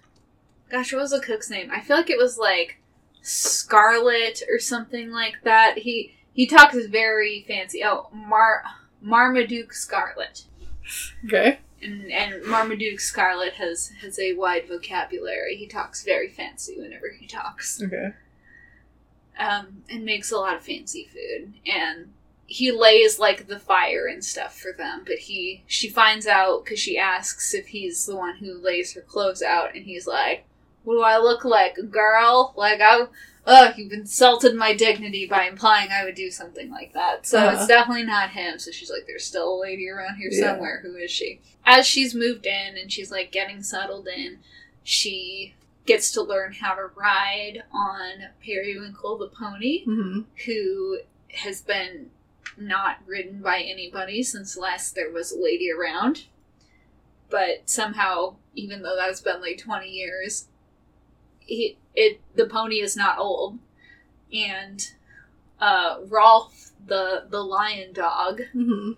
[0.71, 1.71] gosh, what was the cook's name?
[1.73, 2.79] I feel like it was like
[3.23, 5.79] Scarlet or something like that.
[5.79, 7.83] He he talks very fancy.
[7.85, 8.65] Oh, Mar
[9.01, 10.45] Marmaduke Scarlet.
[11.25, 11.61] Okay.
[11.81, 15.57] And and Marmaduke Scarlet has has a wide vocabulary.
[15.57, 17.81] He talks very fancy whenever he talks.
[17.83, 18.13] Okay.
[19.39, 21.55] Um, and makes a lot of fancy food.
[21.67, 22.13] And
[22.47, 26.79] he lays like the fire and stuff for them, but he she finds out because
[26.79, 30.45] she asks if he's the one who lays her clothes out, and he's like,
[30.85, 32.53] "What do I look like, a girl?
[32.57, 33.07] Like I,
[33.47, 37.57] ugh, you've insulted my dignity by implying I would do something like that." So Uh-huh.
[37.57, 38.59] it's definitely not him.
[38.59, 40.53] So she's like, "There's still a lady around here Yeah.
[40.53, 40.81] somewhere.
[40.83, 44.39] Who is she?" As she's moved in and she's like getting settled in,
[44.83, 45.55] she
[45.87, 50.99] gets to learn how to ride on Periwinkle the pony hmm who
[51.31, 52.11] has been
[52.57, 56.25] not ridden by anybody since last there was a lady around.
[57.31, 60.47] But somehow, even though that's been like 20 years,
[61.45, 63.59] he, it the pony is not old.
[64.33, 64.85] And
[65.61, 68.93] uh, Wrolf, the, the lion dog, hmm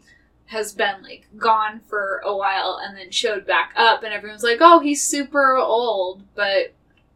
[0.51, 4.59] has been like gone for a while and then showed back up, and everyone's like,
[4.61, 6.73] oh, he's super old, but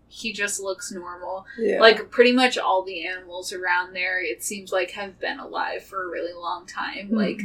[0.09, 1.47] he just looks normal.
[1.57, 1.81] Yeah.
[1.81, 6.03] Like pretty much all the animals around there, it seems like have been alive for
[6.03, 7.11] a really long time.
[7.11, 7.17] Mhm.
[7.17, 7.43] Like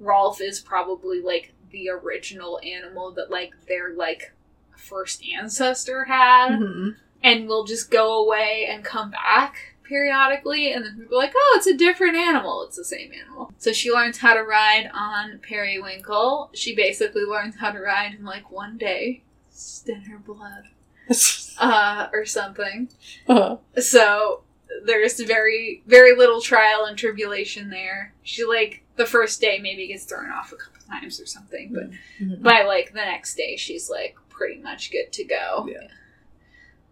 [0.00, 4.32] Wrolf is probably like the original animal that like their like
[4.76, 6.90] first ancestor had, hmm
[7.24, 11.54] and will just go away and come back periodically, and then people are like, oh,
[11.56, 12.62] it's a different animal.
[12.66, 13.52] It's the same animal.
[13.58, 16.50] So she learns how to ride on Periwinkle.
[16.54, 19.22] She basically learns how to ride in like one day.
[19.50, 20.64] It's in her blood.
[21.56, 22.88] Uh, or something.
[23.28, 23.58] Uh-huh.
[23.80, 24.42] So
[24.84, 28.12] there's very very little trial and tribulation there.
[28.24, 31.90] She like the first day maybe gets thrown off a couple times or something, but
[32.20, 32.42] Mhm.
[32.42, 35.68] by like the next day she's like pretty much good to go.
[35.70, 35.86] Yeah.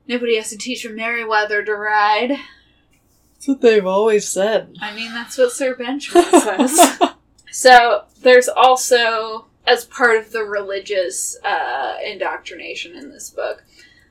[0.08, 2.30] Nobody has to teach her Merryweather to ride.
[3.34, 4.76] That's what they've always said.
[4.80, 6.98] I mean that's what Sir Benjamin says.
[7.54, 13.62] So there's also, as part of the religious uh, indoctrination in this book,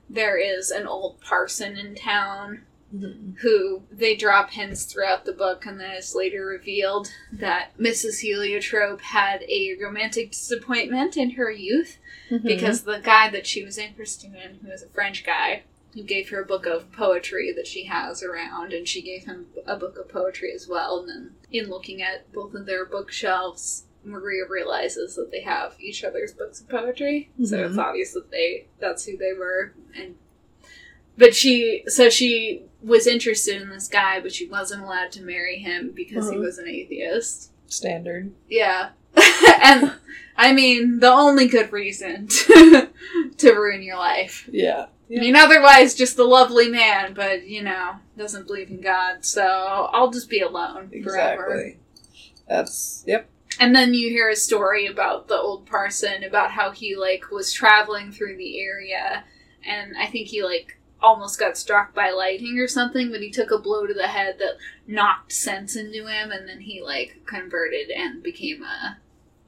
[0.08, 2.62] there is an old parson in town
[2.94, 3.38] Mhm.
[3.40, 8.20] who they drop hints throughout the book, and then it's later revealed that Mrs.
[8.20, 11.98] Heliotrope had a romantic disappointment in her youth
[12.30, 12.44] Mhm.
[12.44, 16.30] because the guy that she was interested in, who was a French guy, who gave
[16.30, 19.98] her a book of poetry that she has around, and she gave him a book
[19.98, 21.00] of poetry as well.
[21.00, 26.04] And then, in looking at both of their bookshelves, Maria realizes that they have each
[26.04, 27.70] other's books of poetry, so Mhm.
[27.70, 29.74] it's obvious that they that's who they were.
[29.96, 30.16] And
[31.18, 35.58] but she, so she was interested in this guy, but she wasn't allowed to marry
[35.60, 36.46] him because he Uh-huh.
[36.46, 37.52] was an atheist.
[37.68, 38.32] standard.
[38.50, 38.90] Yeah.
[39.62, 39.94] and
[40.36, 42.90] I mean, the only good reason to,
[43.38, 44.50] to ruin your life.
[44.52, 44.88] Yeah.
[45.14, 49.42] I mean, otherwise, just a lovely man, but, you know, doesn't believe in God, so
[49.92, 51.54] I'll just be alone forever.
[51.54, 51.80] Exactly.
[52.48, 53.30] That's yep.
[53.60, 57.52] And then you hear a story about the old parson, about how he, like, was
[57.52, 59.26] traveling through the area,
[59.68, 63.52] and I think he, like, almost got struck by lightning or something, but he took
[63.52, 64.58] a blow to the head that
[64.88, 68.98] knocked sense into him, and then he, like, converted and became a,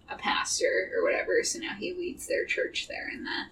[0.10, 3.46] a pastor or whatever, so now he leads their church there in the,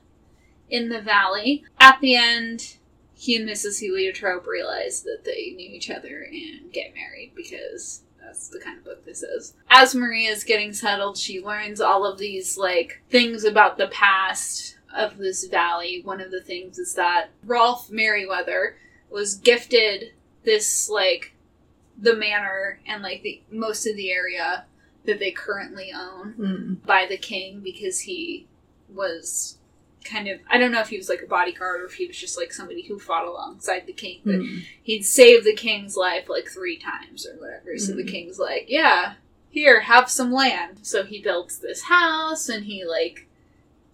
[0.71, 1.63] in the valley.
[1.79, 2.77] At the end,
[3.13, 3.79] he and Mrs.
[3.79, 8.85] Heliotrope realize that they knew each other and get married because that's the kind of
[8.85, 9.53] book this is.
[9.69, 14.77] As Maria is getting settled, she learns all of these like things about the past
[14.95, 18.77] of this valley, one of the things is that Wrolf Merryweather
[19.09, 20.13] was gifted
[20.43, 21.33] this like
[21.97, 24.65] the manor and like the most of the area
[25.05, 26.85] that they currently own Mm.
[26.85, 28.47] by the king because he
[28.89, 29.57] was
[30.03, 32.17] kind of I don't know if he was like a bodyguard or if he was
[32.17, 34.63] just like somebody who fought alongside the king, but Mm.
[34.81, 37.77] he'd saved the king's life like three times or whatever.
[37.77, 38.11] So the Mhm.
[38.11, 39.13] king's like, Yeah,
[39.49, 40.79] here, have some land.
[40.81, 43.27] So he builds this house and he like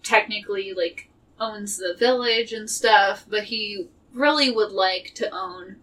[0.02, 1.08] technically like
[1.40, 5.76] owns the village and stuff, but he really would like to own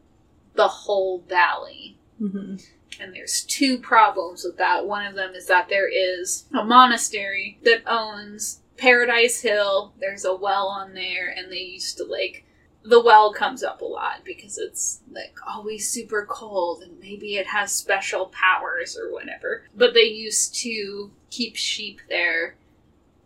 [0.56, 1.98] the whole valley.
[2.22, 2.66] Mhm.
[3.00, 4.86] And there's two problems with that.
[4.86, 9.94] One of them is that there is a monastery that owns Paradise Hill.
[10.00, 12.46] There's a well on there, and they used to like
[12.86, 17.48] the well comes up a lot because it's like always super cold and maybe it
[17.48, 19.64] has special powers or whatever.
[19.76, 22.56] But they used to keep sheep there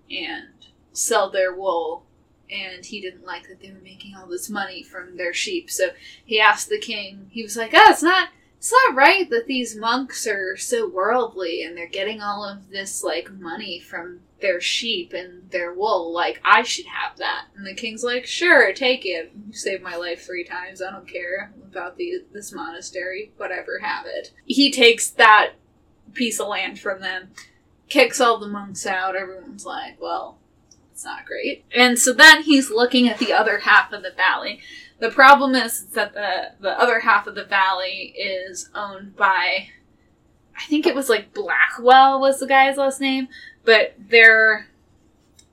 [0.09, 0.47] and
[0.93, 2.05] sell their wool.
[2.49, 5.69] And he didn't like that they were making all this money from their sheep.
[5.69, 5.89] So
[6.25, 9.75] he asked the king, he was like, Oh, it's not it's not right that these
[9.75, 15.13] monks are so worldly and they're getting all of this like money from their sheep
[15.13, 16.11] and their wool.
[16.13, 17.45] Like I should have that.
[17.55, 19.31] And the king's like, "Sure, take it.
[19.47, 20.81] You saved my life three times.
[20.81, 23.31] I don't care about the this monastery.
[23.37, 25.53] Whatever, have it." He takes that
[26.13, 27.29] piece of land from them,
[27.87, 29.15] kicks all the monks out.
[29.15, 30.37] Everyone's like, "Well,
[30.91, 34.61] it's not great." And so then he's looking at the other half of the valley.
[34.99, 39.69] The problem is that the the other half of the valley is owned by
[40.59, 43.29] I think it was like Blackwell was the guy's last name,
[43.65, 44.67] but they're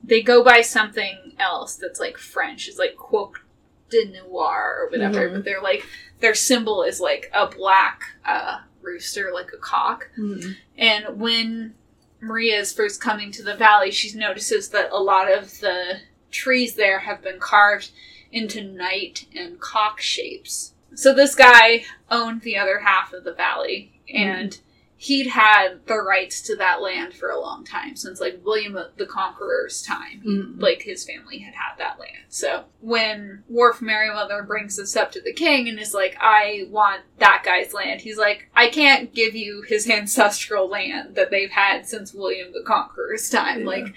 [0.03, 2.67] they go by something else that's like French.
[2.67, 3.43] It's like Coq
[3.89, 5.29] de Noir or whatever.
[5.29, 5.33] Mhm.
[5.33, 5.85] But they're like
[6.19, 10.09] their symbol is like a black uh, rooster, like a cock.
[10.17, 10.55] Mm.
[10.77, 11.75] And when
[12.19, 15.99] Maria is first coming to the valley, she notices that a lot of the
[16.31, 17.91] trees there have been carved
[18.31, 20.73] into knight and cock shapes.
[20.95, 24.57] So this guy owned the other half of the valley, and
[24.99, 29.05] he'd had the rights to that land for a long time since like William the
[29.05, 30.21] Conqueror's time.
[30.23, 30.59] He- Mm.
[30.59, 32.25] Like his family had had that land.
[32.29, 37.01] So when Wrolf Merryweather brings this up to the king and is like, "I want
[37.19, 41.87] that guy's land," he's like, "I can't give you his ancestral land that they've had
[41.87, 43.59] since William the Conqueror's time.
[43.61, 43.67] Yeah.
[43.67, 43.93] Like,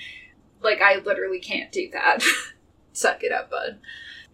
[0.63, 2.23] like I literally can't do that.
[2.93, 3.79] Suck it up, bud."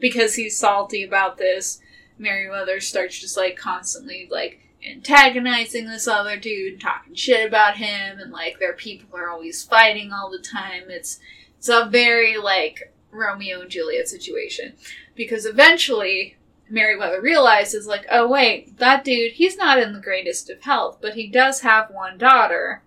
[0.01, 1.81] Because he's salty about this,
[2.19, 8.33] Merryweather starts just like constantly like antagonizing this other dude, talking shit about him, and
[8.33, 10.85] like their people are always fighting all the time.
[10.89, 11.19] It's
[11.59, 14.75] it's a very like Romeo and Juliet situation.
[15.15, 16.37] Because eventually
[16.69, 21.15] Merryweather realizes like, oh wait, that dude, he's not in the greatest of health, but
[21.15, 22.83] he does have one daughter.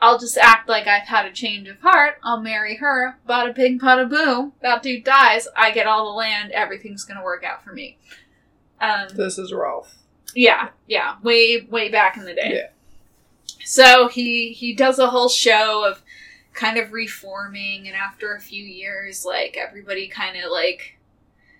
[0.00, 2.18] I'll just act like I've had a change of heart.
[2.22, 3.18] I'll marry her.
[3.28, 4.52] Bada bing, bada boom.
[4.62, 5.48] That dude dies.
[5.56, 6.52] I get all the land.
[6.52, 7.98] Everything's gonna work out for me.
[8.80, 9.96] Um, This is Wrolf.
[10.34, 12.50] Yeah, yeah, way way back in the day.
[12.54, 12.68] Yeah.
[13.64, 16.02] So he he does a whole show of
[16.54, 20.96] kind of reforming, and after a few years, like everybody kind of like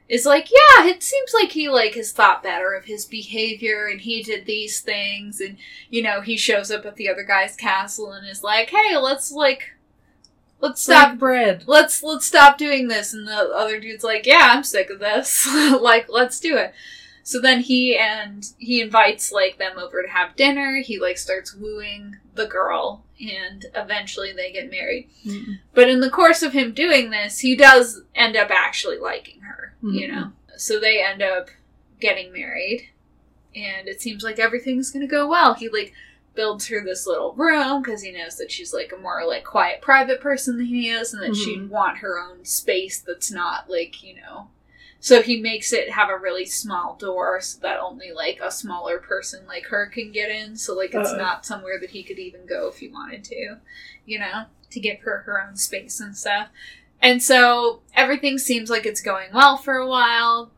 [0.09, 4.01] is like, yeah, it seems like he like has thought better of his behavior, and
[4.01, 5.57] he did these things, and
[5.91, 9.31] you know he shows up at the other guy's castle and is like, hey, let's
[9.31, 9.75] like
[10.61, 11.65] let's stop Stop bread.
[11.67, 15.47] let's let's stop doing this and the other dude's like yeah i'm sick of this
[15.81, 16.75] like let's do it
[17.29, 21.55] so then he and he invites like them over to have dinner he like starts
[21.55, 25.59] wooing the girl and eventually they get married Mm.
[25.75, 29.75] but in the course of him doing this he does end up actually liking her
[29.83, 30.13] you Mhm.
[30.15, 31.49] know so they end up
[32.01, 32.89] getting married
[33.55, 35.93] and it seems like everything's gonna go well he like
[36.35, 39.83] builds her this little room because he knows that she's like a more like quiet
[39.83, 41.69] private person than he is and that she'd Mhm.
[41.69, 44.49] want her own space that's not like you know
[45.01, 48.99] so he makes it have a really small door so that only like a smaller
[48.99, 51.17] person like her can get in so like it's Uh.
[51.17, 53.57] not somewhere that he could even go if he wanted to
[54.07, 56.49] you know to give her her own space and stuff
[57.01, 60.51] and so everything seems like it's going well for a while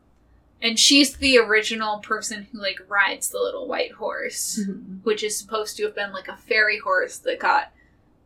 [0.63, 5.03] and she's the original person who like rides the little white horse Mhm.
[5.03, 7.71] which is supposed to have been like a fairy horse that got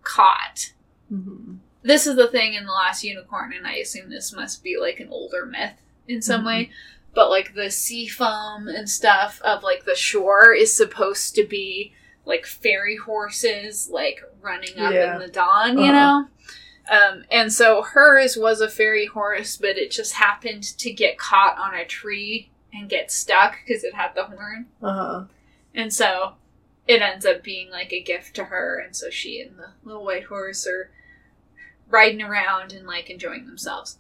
[0.02, 0.72] caught.
[1.12, 1.58] Mhm.
[1.84, 5.00] This is the thing in The Last Unicorn, and I assume this must be like
[5.00, 5.74] an older myth
[6.08, 6.46] in some Mhm.
[6.48, 6.72] way.
[7.14, 11.94] But like the sea foam and stuff of like the shore is supposed to be
[12.26, 15.14] like fairy horses like running up Yeah.
[15.14, 15.92] in the dawn, you Uh-huh.
[15.94, 16.30] know?
[16.88, 21.58] Um, and so hers was a fairy horse, but it just happened to get caught
[21.58, 24.68] on a tree and get stuck because it had the horn.
[24.84, 25.24] Uh-huh.
[25.74, 26.36] And so
[26.88, 30.04] it ends up being like a gift to her, and so she and the little
[30.06, 30.92] white horse are
[31.90, 33.98] riding around and like enjoying themselves.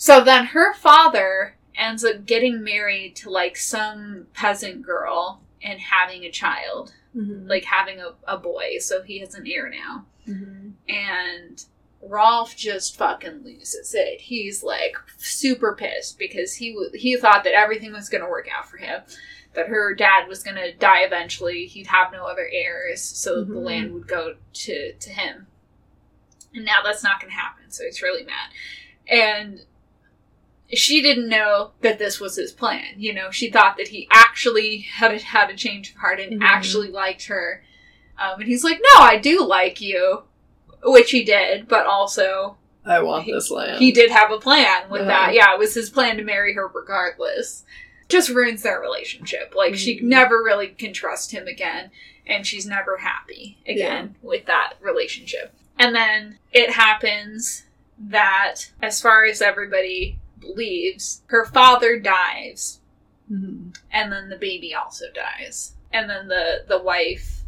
[0.00, 6.22] So then her father ends up getting married to like some peasant girl and having
[6.24, 7.48] a child, Mhm.
[7.48, 8.78] like having a, a boy.
[8.78, 10.06] So he has an heir now.
[10.26, 10.74] Mhm.
[10.88, 11.64] And
[12.00, 14.20] Wrolf just fucking loses it.
[14.20, 18.48] He's like super pissed because he w- he thought that everything was going to work
[18.56, 19.02] out for him.
[19.54, 21.66] That her dad was going to die eventually.
[21.66, 23.64] He'd have no other heirs, so the Mhm.
[23.64, 25.48] land would go to to him.
[26.54, 27.68] And now that's not going to happen.
[27.72, 28.50] So he's really mad.
[29.08, 29.64] And
[30.72, 32.94] she didn't know that this was his plan.
[32.96, 36.40] You know, she thought that he actually had a, had a change of heart and
[36.40, 36.44] Mhm.
[36.44, 37.64] actually liked her.
[38.18, 40.24] Um, and he's like, "No, I do like you,"
[40.82, 43.78] which he did, but also I want He- this land.
[43.78, 45.06] he did have a plan with Yeah.
[45.08, 45.34] that.
[45.34, 47.64] Yeah, it was his plan to marry her regardless.
[48.08, 49.54] Just ruins their relationship.
[49.54, 50.02] Like she Mhm.
[50.04, 51.90] never really can trust him again,
[52.26, 55.54] and she's never happy again with that relationship.
[55.78, 57.64] And then it happens
[57.98, 62.80] that, as far as everybody believes, her father dies,
[63.30, 63.76] Mhm.
[63.90, 67.42] and then the baby also dies, and then the the wife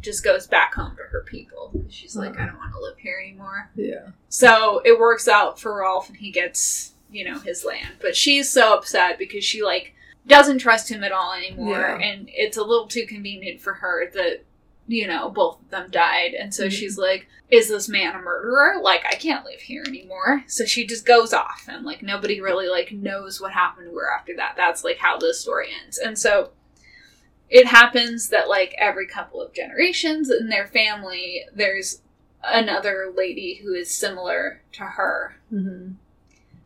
[0.00, 1.72] just goes back home to her people.
[1.88, 3.70] She's like, I don't want to live here anymore.
[3.74, 4.08] Yeah.
[4.28, 7.94] So it works out for Wrolf and he gets, you know, his land.
[8.02, 9.94] But she's so upset because she like
[10.26, 11.96] doesn't trust him at all anymore Yeah.
[12.06, 14.42] and it's a little too convenient for her that
[14.86, 16.34] you know, both of them died.
[16.34, 16.72] And so Mhm.
[16.72, 18.80] she's like, is this man a murderer?
[18.82, 20.44] Like I can't live here anymore.
[20.46, 24.10] So she just goes off and like nobody really like knows what happened to her
[24.12, 24.54] after that.
[24.56, 25.96] That's like how the story ends.
[25.98, 26.50] And so
[27.48, 32.00] it happens that like every couple of generations in their family there's
[32.42, 35.94] another lady who is similar to her Mhm.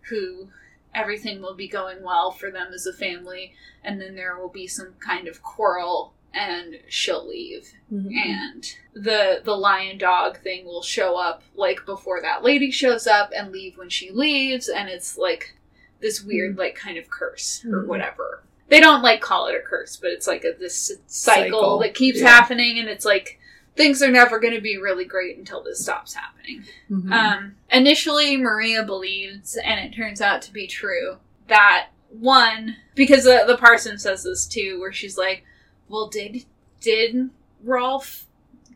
[0.09, 0.49] who
[0.95, 3.55] everything will be going well for them as a family
[3.85, 8.13] and then there will be some kind of quarrel and she'll leave Mhm.
[8.15, 13.31] and the the lion dog thing will show up like before that lady shows up
[13.35, 15.55] and leave when she leaves and it's like
[16.01, 17.87] this weird like kind of curse or Mhm.
[17.87, 21.79] whatever they don't like call it a curse but it's like a this cycle, Cycle,
[21.79, 22.29] that keeps yeah.
[22.29, 23.39] happening and it's like
[23.75, 27.13] things are never going to be really great until this stops happening Mhm.
[27.13, 33.45] um, initially, Maria believes, and it turns out to be true, that one, because the,
[33.47, 35.45] the parson says this too, where she's like,
[35.89, 36.45] well, did,
[36.81, 37.31] did
[37.65, 38.25] Wrolf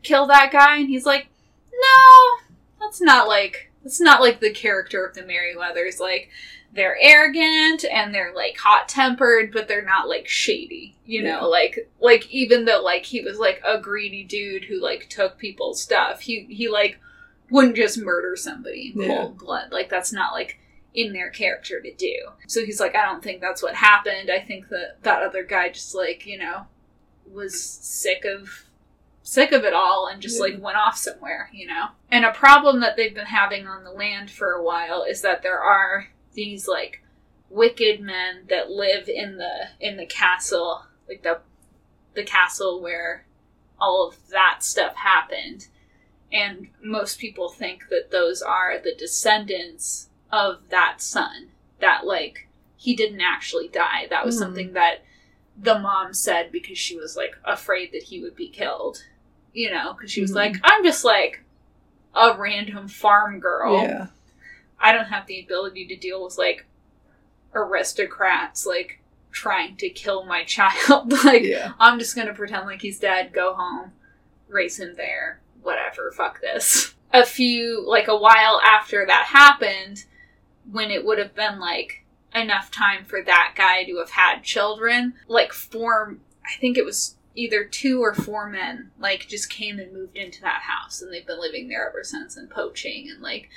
[0.02, 0.76] kill that guy?
[0.78, 1.28] And he's like,
[1.72, 2.38] no,
[2.80, 5.98] that's not like, that's not like the character of the Merryweathers.
[6.00, 6.30] Like,
[6.74, 11.44] they're arrogant and they're like hot tempered, but they're not like shady, you know, Yeah.
[11.44, 15.82] like, like even though like he was like a greedy dude who like took people's
[15.82, 16.98] stuff, he, he like,
[17.50, 19.16] wouldn't just murder somebody in Yeah.
[19.18, 19.70] cold blood.
[19.70, 20.58] Like that's not like
[20.94, 22.14] in their character to do.
[22.46, 24.30] So he's like, I don't think that's what happened.
[24.30, 26.66] I think that that other guy just like you know
[27.30, 28.64] was sick of
[29.24, 30.42] sick of it all and just Yeah.
[30.54, 31.88] like went off somewhere, you know.
[32.10, 35.42] And a problem that they've been having on the land for a while is that
[35.42, 37.02] there are these like
[37.48, 41.40] wicked men that live in the in the castle, like the
[42.14, 43.24] the castle where
[43.80, 45.68] all of that stuff happened
[46.32, 51.48] and most people think that those are the descendants of that son
[51.80, 54.38] that like he didn't actually die that was Mhm.
[54.38, 55.02] something that
[55.60, 59.04] the mom said because she was like afraid that he would be killed
[59.52, 60.36] you know because she was Mhm.
[60.36, 61.42] like i'm just like
[62.14, 64.06] a random farm girl Yeah.
[64.80, 66.66] i don't have the ability to deal with like
[67.54, 69.00] aristocrats like
[69.30, 71.72] trying to kill my child like Yeah.
[71.78, 73.92] I'm just gonna pretend like he's dead, go home,
[74.48, 76.94] raise him there, whatever, fuck this.
[77.14, 80.04] A few, like a while after that happened,
[80.70, 82.01] when it would have been like
[82.34, 87.16] enough time for that guy to have had children, like four, I think it was
[87.34, 91.26] either two or four men, like just came and moved into that house and they've
[91.26, 93.48] been living there ever since and poaching and like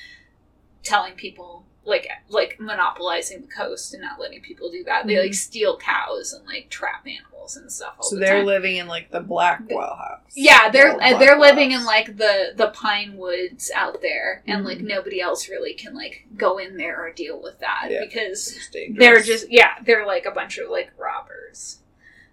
[0.83, 5.05] telling people like like monopolizing the coast and not letting people do that.
[5.05, 5.35] They like Mhm.
[5.35, 7.93] steal cows and like trap animals and stuff.
[7.99, 8.45] All So the they're time.
[8.45, 10.21] living in like the Blackwell house.
[10.33, 14.79] Yeah, they're uh, they're living in like the the pine woods out there, and like
[14.79, 14.87] Mhm.
[14.87, 17.99] nobody else really can like go in there or deal with that Yeah.
[18.03, 18.57] because
[18.97, 21.79] they're just yeah they're like a bunch of like robbers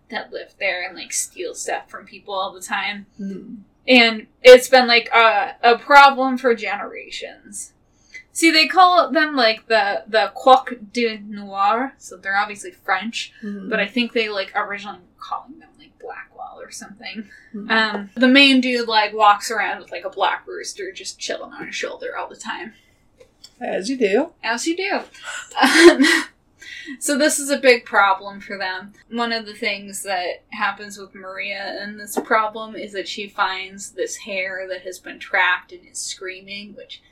[0.09, 3.59] that live there and like steal stuff from people all the time, Mhm.
[3.87, 7.73] and it's been like a a problem for generations.
[8.35, 13.69] See, they call them like the the Coq de Noir, so they're obviously French, Mhm.
[13.69, 17.29] but I think they like originally were calling them like Blackwell or something.
[17.55, 17.71] Mhm.
[17.71, 21.67] Um, the main dude like walks around with like a black rooster just chilling on
[21.67, 22.73] his shoulder all the time,
[23.61, 24.33] as you do.
[24.43, 25.01] as you do.
[25.61, 26.25] Um,
[26.99, 28.95] so this is a big problem for them.
[29.11, 33.93] One of the things that happens with Maria in this problem is that she finds
[33.93, 37.03] this hare that has been trapped and is screaming, which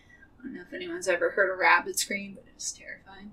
[0.40, 3.32] I don't know if anyone's ever heard a rabbit scream, but it's terrifying.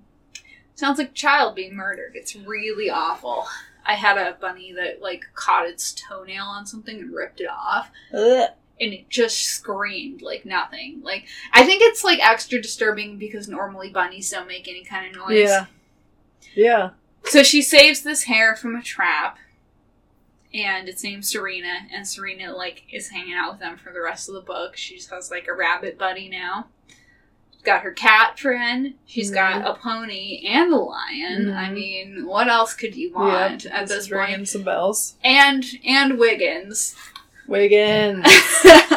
[0.74, 2.12] Sounds like a child being murdered.
[2.14, 3.46] It's really awful.
[3.84, 7.90] I had a bunny that like caught its toenail on something and ripped it off,
[8.12, 8.50] Ugh.
[8.80, 11.00] and it just screamed like nothing.
[11.02, 15.16] Like I think it's like extra disturbing because normally bunnies don't make any kind of
[15.16, 15.48] noise.
[15.48, 15.66] Yeah.
[16.54, 16.90] Yeah.
[17.24, 19.38] So she saves this hare from a trap,
[20.54, 24.28] and its named Serena, and Serena like is hanging out with them for the rest
[24.28, 24.76] of the book.
[24.76, 26.68] She just has like a rabbit buddy now.
[27.64, 28.94] Got her cat friend.
[29.04, 31.46] She's got a pony and a lion.
[31.46, 31.56] Mhm.
[31.56, 33.80] I mean, what else could you want yeah.
[33.80, 34.48] at this is ringing point?
[34.48, 35.16] some bells.
[35.24, 36.94] And and Wiggins,
[37.48, 38.24] Wiggins.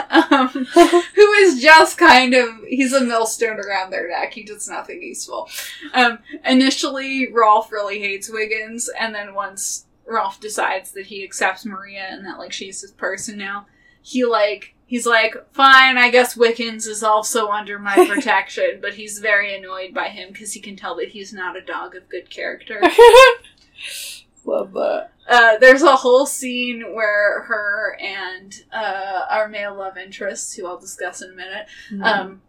[0.09, 4.33] um, who is just kind of he's a millstone around their neck.
[4.33, 5.49] He does nothing useful.
[5.93, 12.07] Um, initially, Wrolf really hates Wiggins, and then once Wrolf decides that he accepts Maria
[12.09, 13.65] and that like she's his person now,
[14.01, 19.19] he like he's like, fine, I guess Wiggins is also under my protection, but he's
[19.19, 22.29] very annoyed by him because he can tell that he's not a dog of good
[22.29, 22.81] character.
[24.45, 25.11] Love that.
[25.29, 30.79] Uh, there's a whole scene where her and uh, our male love interests, who I'll
[30.79, 32.03] discuss in a minute, Mm-hmm.
[32.03, 32.41] um,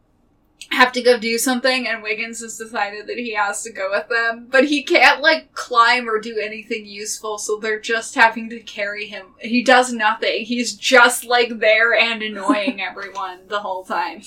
[0.71, 4.09] have to go do something, and Wiggins has decided that he has to go with
[4.09, 8.61] them, but he can't like climb or do anything useful, so they're just having to
[8.61, 9.35] carry him.
[9.41, 10.45] He does nothing.
[10.45, 14.23] He's just like there and annoying everyone the whole time.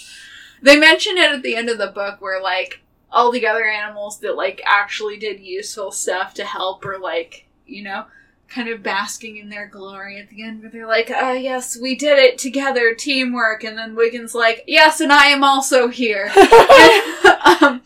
[0.62, 2.82] They mention it at the end of the book where like
[3.12, 7.84] all the other animals that like actually did useful stuff to help or like you
[7.84, 8.06] know
[8.48, 11.96] kind of basking in their glory at the end where they're like ah yes we
[11.96, 16.32] did it together teamwork and then wiggins like yes and i am also here
[17.62, 17.82] um,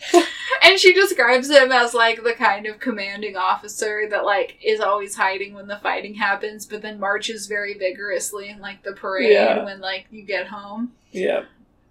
[0.62, 5.16] and she describes him as like the kind of commanding officer that like is always
[5.16, 9.64] hiding when the fighting happens but then marches very vigorously in like the parade Yeah.
[9.64, 11.43] when like you get home yeah.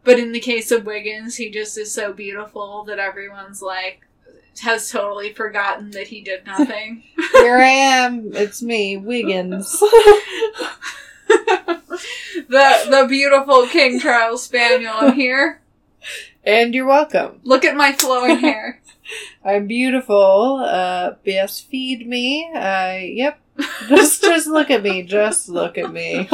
[0.05, 4.03] but in the case of Wiggins, he just is so beautiful that everyone's like
[4.63, 7.03] has totally forgotten that he did nothing.
[7.33, 8.31] Here I am.
[8.35, 9.71] It's me, Wiggins.
[11.29, 11.81] the
[12.49, 15.61] the beautiful King Charles Spaniel I'm here.
[16.45, 17.41] and you're welcome.
[17.45, 18.81] Look at my flowing hair.
[19.45, 20.63] I'm beautiful.
[20.65, 22.51] Uh, yes, feed me.
[22.55, 23.41] Uh, yep.
[23.89, 25.03] Just, just look at me.
[25.03, 26.29] Just look at me.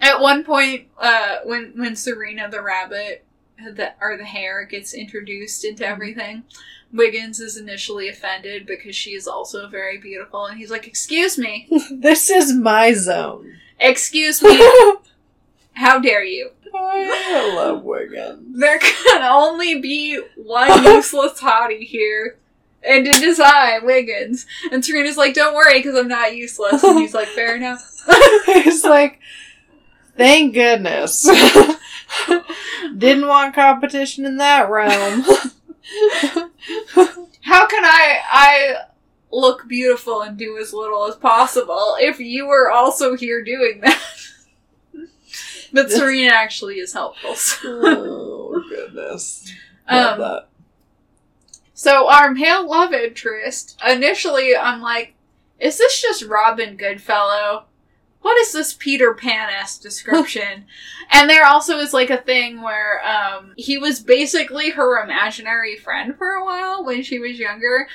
[0.00, 3.24] At one point, uh, when when Serena the rabbit
[3.58, 5.92] the, or the hare gets introduced into mm-hmm.
[5.92, 6.44] everything,
[6.92, 11.68] Wiggins is initially offended because she is also very beautiful, and he's like, "Excuse me,
[11.90, 13.56] this is my zone.
[13.80, 14.56] excuse me,
[15.74, 18.58] how dare you?" I love Wiggins.
[18.58, 22.36] There can only be one useless hottie here.
[22.86, 24.44] And it is I, Wiggins.
[24.70, 26.82] And Serena's like, don't worry, because I'm not useless.
[26.82, 27.80] And he's like, fair enough.
[28.44, 29.20] he's like,
[30.18, 31.26] thank goodness.
[32.96, 35.22] Didn't want competition in that realm.
[37.42, 38.74] How can I, I
[39.30, 44.00] look beautiful and do as little as possible if you were also here doing that?
[45.72, 47.34] but Serena actually is helpful.
[47.34, 49.52] so- oh goodness.
[49.90, 50.48] Love Um, that.
[51.74, 55.14] So our male love interest, initially I'm like,
[55.58, 57.64] is this just Robin Goodfellow?
[58.24, 60.64] What is this Peter Pan-esque description?
[61.10, 66.16] and there also is like a thing where um, he was basically her imaginary friend
[66.16, 67.86] for a while when she was younger.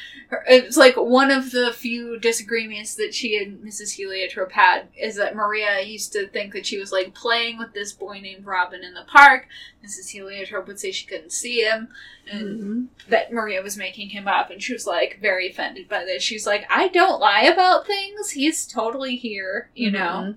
[0.48, 3.94] It's like one of the few disagreements that she and Mrs.
[3.94, 7.94] Heliotrope had is that Maria used to think that she was like playing with this
[7.94, 9.48] boy named Robin in the park.
[9.86, 10.10] Mrs.
[10.10, 11.88] Heliotrope would say she couldn't see him.
[12.32, 13.08] And Mhm.
[13.10, 16.22] that Maria was making him up, and she was like very offended by this.
[16.22, 18.32] She's like, I don't lie about things.
[18.32, 20.36] He's totally here, you know.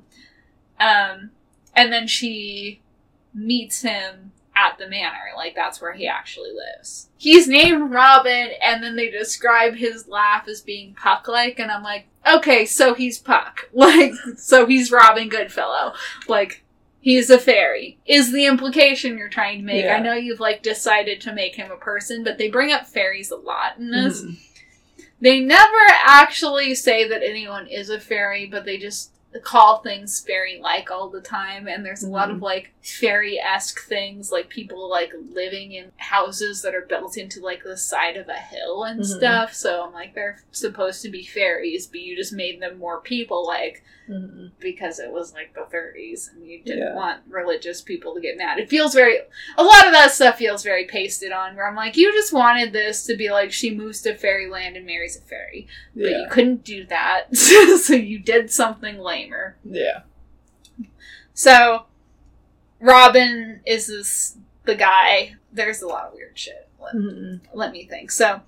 [0.80, 1.30] Um,
[1.74, 2.80] and then she
[3.34, 7.09] meets him at the manor, like that's where he actually lives.
[7.16, 12.07] He's named Robin, and then they describe his laugh as being Puck-like, and I'm like,
[12.30, 15.95] okay, so he's Puck, like, so he's Robin Goodfellow,
[16.28, 16.62] like.
[17.03, 17.98] He's a fairy.
[18.07, 19.84] Is the implication you're trying to make?
[19.84, 19.96] Yeah.
[19.96, 23.32] I know you've like decided to make him a person, but they bring up fairies
[23.32, 24.22] a lot in this.
[24.22, 24.36] Mhm.
[25.20, 30.58] They never actually say that anyone is a fairy, but they just call things fairy
[30.60, 31.66] like all the time.
[31.68, 36.62] And there's a lot of like fairy esque things, like people like living in houses
[36.62, 39.06] that are built into like the side of a hill and Mhm.
[39.06, 39.54] stuff.
[39.54, 43.46] So I'm like, they're supposed to be fairies, but you just made them more people
[43.46, 44.50] like Mhm.
[44.58, 46.94] because it was like the 30s and you didn't Yeah.
[46.94, 48.58] want religious people to get mad.
[48.58, 49.20] It feels very,
[49.56, 52.72] a lot of that stuff feels very pasted on where I'm like, you just wanted
[52.72, 56.64] this to be like she moves to fairyland and marries a fairy, but you couldn't
[56.64, 58.98] do that, so you did something
[59.64, 60.02] Yeah.
[61.34, 61.86] So,
[62.80, 65.34] Robin is this the guy.
[65.52, 66.68] There's a lot of weird shit.
[66.80, 67.40] Let, Mhm.
[67.52, 68.10] let me think.
[68.10, 68.42] So,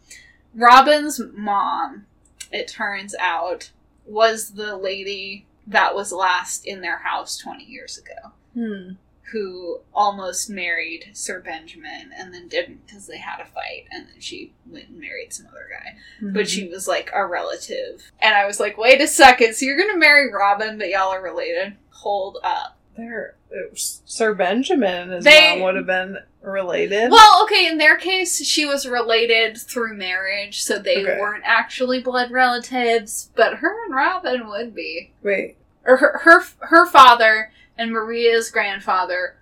[0.55, 2.07] Robin's mom,
[2.53, 3.71] it turns out,
[4.07, 8.93] was the lady that was last in their house 20 years ago, Hmm.
[9.33, 14.21] Who almost married Sir Benjamin and then didn't because they had a fight, and then
[14.21, 15.97] she went and married some other guy.
[16.21, 16.71] But she mhm.
[16.71, 18.11] was like a relative.
[18.21, 21.23] And I was like, wait a second, so you're gonna marry Robin, but y'all are
[21.23, 21.77] related?
[21.91, 22.77] Hold up.
[22.97, 27.11] There, it uh, was Sir Benjamin and They- mom would have been related.
[27.11, 31.19] Well, okay, in their case, she was related through marriage, so they Okay.
[31.19, 35.13] weren't actually blood relatives, but her and Robin would be.
[35.23, 35.57] Wait,
[35.87, 39.37] Or her, her, her father and Maria's grandfather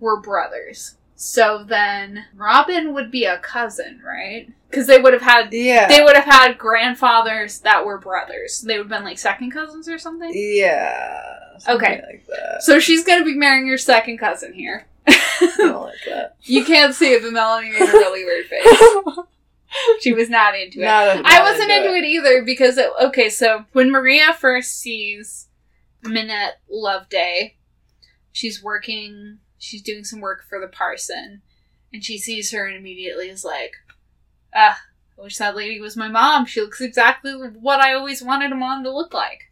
[0.00, 0.96] were brothers.
[1.18, 4.48] So then Robin would be a cousin, right?
[4.68, 8.60] Because they would have had yeah, they would have had grandfathers that were brothers.
[8.60, 10.30] They would have been like second cousins or something.
[10.34, 12.02] yeah, something Okay.
[12.06, 12.60] like.
[12.60, 14.86] So she's gonna be marrying your second cousin here.
[15.08, 16.36] I don't like that.
[16.42, 19.24] You can't see it, but Melanie made a really weird face.
[20.00, 20.84] She was not into it.
[20.84, 24.78] Not a- I not wasn't into it either because it, okay, so when Maria first
[24.80, 25.48] sees
[26.02, 27.56] Minette Loveday,
[28.36, 31.40] she's working, she's doing some work for the parson,
[31.90, 33.72] and she sees her and immediately is like,
[34.54, 34.78] "Ah,
[35.18, 36.44] I wish that lady was my mom.
[36.44, 39.50] She looks exactly what I always wanted a mom to look like."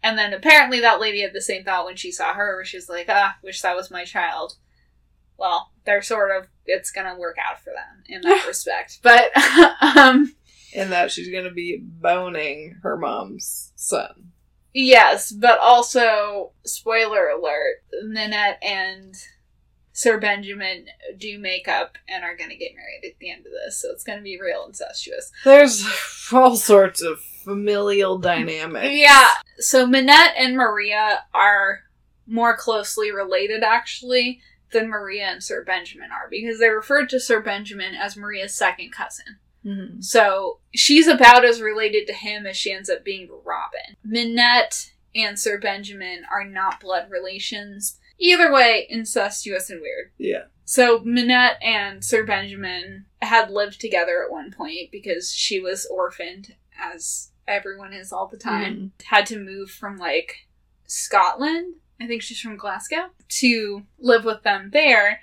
[0.00, 2.88] And then apparently that lady had the same thought when she saw her, where she's
[2.88, 4.54] like, "Ah, wish that was my child."
[5.36, 9.36] Well, they're sort of it's gonna work out for them in that respect, but
[9.96, 10.36] um.
[10.72, 14.31] In that she's gonna be boning her mom's son.
[14.74, 19.14] Yes, but also, spoiler alert, Nanette and
[19.92, 20.86] Sir Benjamin
[21.18, 23.90] do make up and are going to get married at the end of this, so
[23.90, 25.30] it's going to be real incestuous.
[25.44, 25.86] There's
[26.32, 28.94] all sorts of familial dynamics.
[28.94, 31.80] Yeah, so Minette and Maria are
[32.26, 34.40] more closely related, actually,
[34.72, 38.92] than Maria and Sir Benjamin are, because they referred to Sir Benjamin as Maria's second
[38.92, 39.38] cousin.
[39.64, 40.02] Mhm.
[40.02, 43.96] So she's about as related to him as she ends up being to Robin.
[44.04, 47.98] Minette and Sir Benjamin are not blood relations.
[48.18, 50.12] Either way, incestuous and weird.
[50.18, 50.44] Yeah.
[50.64, 56.54] So Minette and Sir Benjamin had lived together at one point because she was orphaned,
[56.80, 58.92] as everyone is all the time.
[59.04, 60.46] Had to move from like
[60.86, 63.10] Scotland, I think she's from Glasgow,
[63.40, 65.20] to live with them there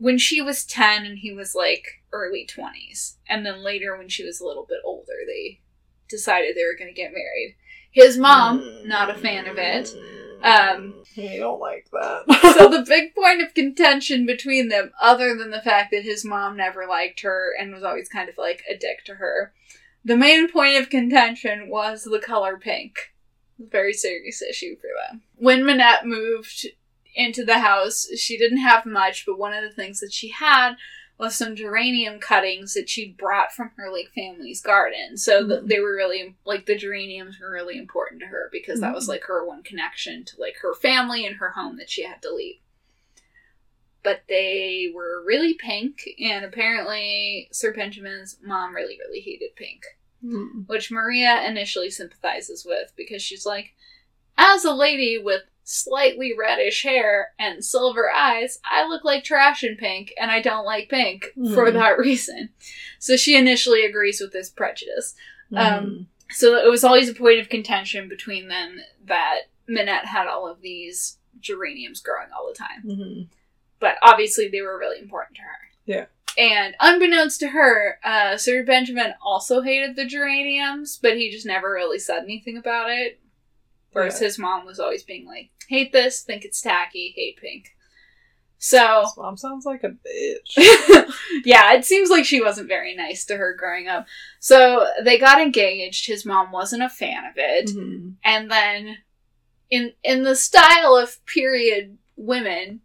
[0.00, 3.16] when she was 10 and he was like early 20s.
[3.28, 5.60] And then later, when she was a little bit older, they
[6.08, 7.56] decided they were going to get married.
[7.92, 9.94] His mom, not a fan of it.
[10.42, 12.54] Um, don't like that.
[12.56, 16.56] so the big point of contention between them, other than the fact that his mom
[16.56, 19.52] never liked her and was always kind of like a dick to her,
[20.02, 23.12] the main point of contention was the color pink.
[23.58, 25.20] Very serious issue for them.
[25.36, 26.68] When Minette moved
[27.14, 30.74] into the house, she didn't have much, but one of the things that she had
[31.18, 35.18] was some geranium cuttings that she'd brought from her like family's garden.
[35.18, 35.68] So th- Mhm.
[35.68, 39.24] they were really like the geraniums were really important to her because that was like
[39.24, 42.60] her one connection to like her family and her home that she had to leave.
[44.02, 49.84] But they were really pink, and apparently Sir Benjamin's mom really, really hated pink
[50.22, 50.62] Hmm.
[50.66, 53.74] which Maria initially sympathizes with because she's like,
[54.36, 55.42] as a lady with
[55.72, 60.64] slightly reddish hair and silver eyes, I look like trash in pink, and I don't
[60.64, 61.74] like pink for Mhm.
[61.74, 62.48] that reason.
[62.98, 65.14] So she initially agrees with this prejudice.
[65.52, 65.58] Mhm.
[65.58, 70.46] Um, So it was always a point of contention between them that Minette had all
[70.48, 73.28] of these geraniums growing all the time Mhm.
[73.80, 75.58] but obviously they were really important to her.
[75.86, 76.06] Yeah.
[76.38, 81.72] And unbeknownst to her, uh, Sir Benjamin also hated the geraniums, but he just never
[81.72, 83.18] really said anything about it.
[83.92, 84.26] Whereas Yeah.
[84.28, 87.70] his mom was always being like, hate this, think it's tacky, hate pink.
[88.58, 90.54] So, His mom sounds like a bitch.
[91.46, 94.06] yeah, it seems like she wasn't very nice to her growing up.
[94.38, 96.06] So they got engaged.
[96.06, 98.16] His mom wasn't a fan of it Mhm.
[98.22, 98.98] and then
[99.70, 102.80] in in the style of period women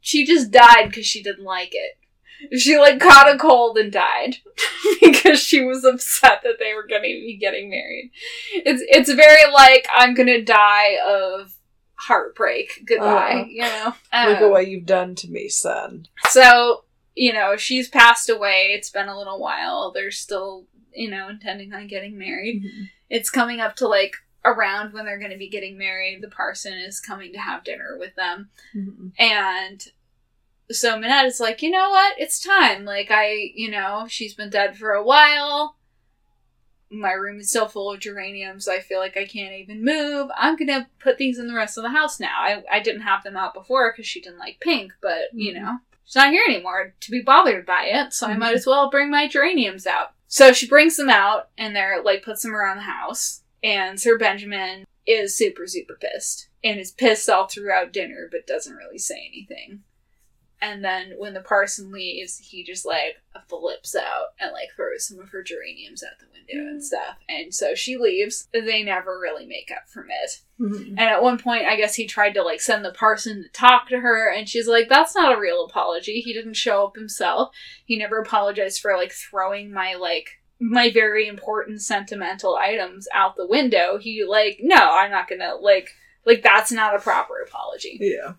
[0.00, 4.36] she just died because she didn't like it she like caught a cold and died
[5.00, 8.10] because she was upset that they were going to be getting married
[8.52, 11.54] it's it's very like i'm gonna die of
[11.98, 16.06] heartbreak goodbye Uh, you know Look Um, at what you've done to me, son.
[16.30, 16.84] so,
[17.14, 18.72] you know, she's passed away.
[18.76, 19.90] It's been a little while.
[19.92, 22.62] They're still, you know, intending on getting married.
[22.64, 22.88] Mhm.
[23.08, 26.20] It's coming up to like around when they're going to be getting married.
[26.22, 28.50] The parson is coming to have dinner with them.
[28.74, 29.12] Mhm.
[29.18, 29.82] And
[30.70, 32.16] so Minette is like, you know what?
[32.18, 32.84] It's time.
[32.84, 35.75] Like, I, you know, she's been dead for a while.
[36.90, 38.68] My room is still full of geraniums.
[38.68, 40.30] I feel like I can't even move.
[40.36, 42.38] I'm gonna put these in the rest of the house now.
[42.38, 45.60] I, I didn't have them out before because she didn't like pink, but, you Mhm.
[45.62, 45.78] know.
[46.04, 48.38] she's not here anymore to be bothered by it, so I Mhm.
[48.38, 50.12] might as well bring my geraniums out.
[50.28, 53.42] So she brings them out and they're like puts them around the house.
[53.64, 56.48] And Sir Benjamin is super, super pissed.
[56.62, 59.82] And is pissed all throughout dinner, but doesn't really say anything.
[60.60, 63.16] And then when the parson leaves, he just like
[63.48, 67.16] flips out and like throws some of her geraniums out the window and stuff.
[67.28, 68.48] And so she leaves.
[68.52, 70.40] They never really make up from it.
[70.58, 70.88] Mhm.
[70.90, 73.88] And at one point, I guess he tried to like send the parson to talk
[73.90, 76.20] to her, and she's like, "That's not a real apology.
[76.20, 77.54] He didn't show up himself.
[77.84, 83.46] He never apologized for like throwing my like my very important sentimental items out the
[83.46, 83.98] window.
[83.98, 85.90] He like, no, I'm not gonna like
[86.24, 88.32] like that's not a proper apology." Yeah.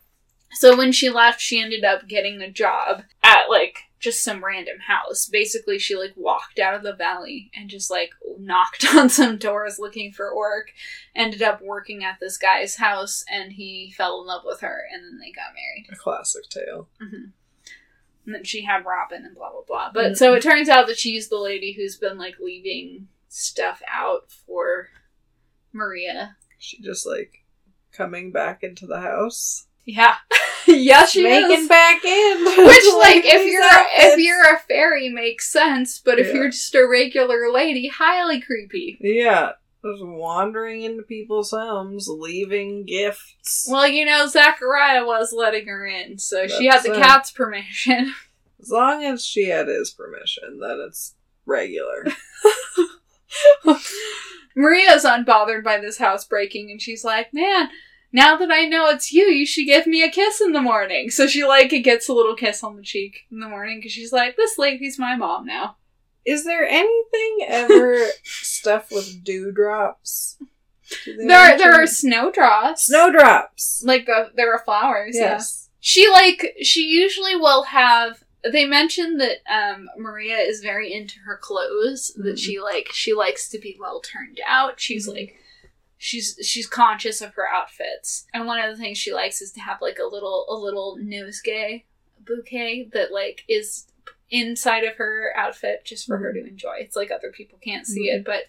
[0.54, 4.78] So when she left, she ended up getting a job at like just some random
[4.88, 5.26] house.
[5.26, 9.80] Basically, she like walked out of the valley and just like knocked on some doors
[9.80, 10.72] looking for work.
[11.16, 15.04] Ended up working at this guy's house and he fell in love with her and
[15.04, 15.88] then they got married.
[15.92, 16.90] A classic tale.
[17.02, 17.30] Mm-hmm.
[18.26, 19.92] And then she had Robin and blah blah blah.
[19.94, 20.18] But mm.
[20.18, 24.90] so it turns out that she's the lady who's been like leaving stuff out for
[25.72, 26.36] Maria.
[26.58, 27.46] She just like
[27.92, 29.67] coming back into the house.
[29.88, 30.16] Yeah.
[30.68, 31.68] yeah, she making is.
[31.68, 32.44] back in.
[32.46, 33.90] Which, like, if you're outfits.
[34.14, 36.00] if you're a fairy, makes sense.
[36.04, 36.34] But if Yeah.
[36.34, 38.98] you're just a regular lady, highly creepy.
[39.02, 39.54] Yeah.
[39.86, 43.68] Just wandering into people's homes, leaving gifts.
[43.72, 46.98] Well, you know, Zachariah was letting her in, so she had the it.
[46.98, 48.14] cat's permission.
[48.60, 51.16] As long as she had his permission, then it's
[51.46, 52.06] regular.
[54.56, 57.70] Maria's unbothered by this housebreaking, and she's like, "Man,
[58.12, 61.10] now that I know it's you, you should give me a kiss in the morning."
[61.10, 64.12] So she like gets a little kiss on the cheek in the morning because she's
[64.14, 65.78] like, "This lady's my mom now."
[66.26, 70.38] Is there anything ever stuff with dewdrops?
[71.06, 72.86] There, are, there are snowdrops.
[72.86, 73.84] snowdrops.
[73.86, 75.16] like the there are flowers.
[75.18, 75.32] Yeah.
[75.34, 75.70] Yes.
[75.80, 81.38] She like she usually will have they mentioned that um Maria is very into her
[81.42, 82.40] clothes, that Mhm.
[82.40, 84.80] she like she likes to be well turned out.
[84.80, 85.14] She's Mhm.
[85.14, 85.36] like
[85.98, 88.26] she's she's conscious of her outfits.
[88.34, 90.98] And one of the things she likes is to have like a little a little
[91.02, 91.84] nosegay
[92.20, 93.88] bouquet that like is
[94.30, 96.76] inside of her outfit just for her to enjoy.
[96.80, 98.44] It's like other people can't see it, but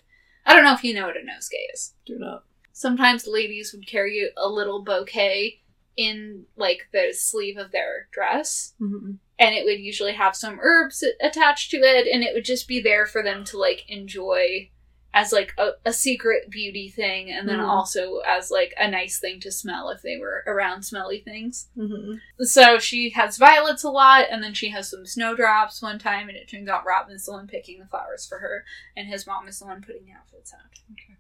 [0.45, 2.45] I don't know if you know what a nosegay is Do not.
[2.73, 5.61] sometimes ladies would carry a little bouquet
[5.97, 9.13] in like the sleeve of their dress Mm-hmm.
[9.39, 12.81] and it would usually have some herbs attached to it and it would just be
[12.81, 14.71] there for them to like enjoy
[15.19, 17.69] as like a, a secret beauty thing and then Mhm.
[17.69, 22.15] also as like a nice thing to smell if they were around smelly things Mm-hmm.
[22.45, 26.37] so she has violets a lot and then she has some snowdrops one time and
[26.37, 28.65] it turns out robin's the one picking the flowers for her
[28.97, 31.17] and his mom is the one putting the outfits out Okay.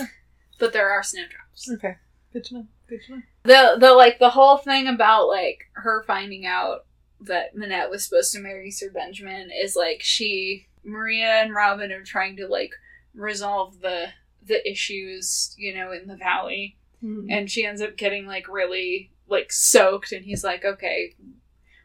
[0.00, 0.10] Okay.
[0.58, 1.96] but there are snowdrops Okay.
[2.32, 2.66] Good to know.
[2.88, 3.22] Good to know.
[3.44, 6.84] the the like the whole thing about like her finding out
[7.20, 12.02] that Minette was supposed to marry Sir Benjamin is like she Maria and Robin are
[12.02, 12.72] trying to like
[13.14, 14.08] resolve the
[14.46, 16.76] the issues, you know, in the valley.
[17.02, 17.26] Mhm.
[17.30, 21.14] And she ends up getting like really like soaked and he's like, Okay,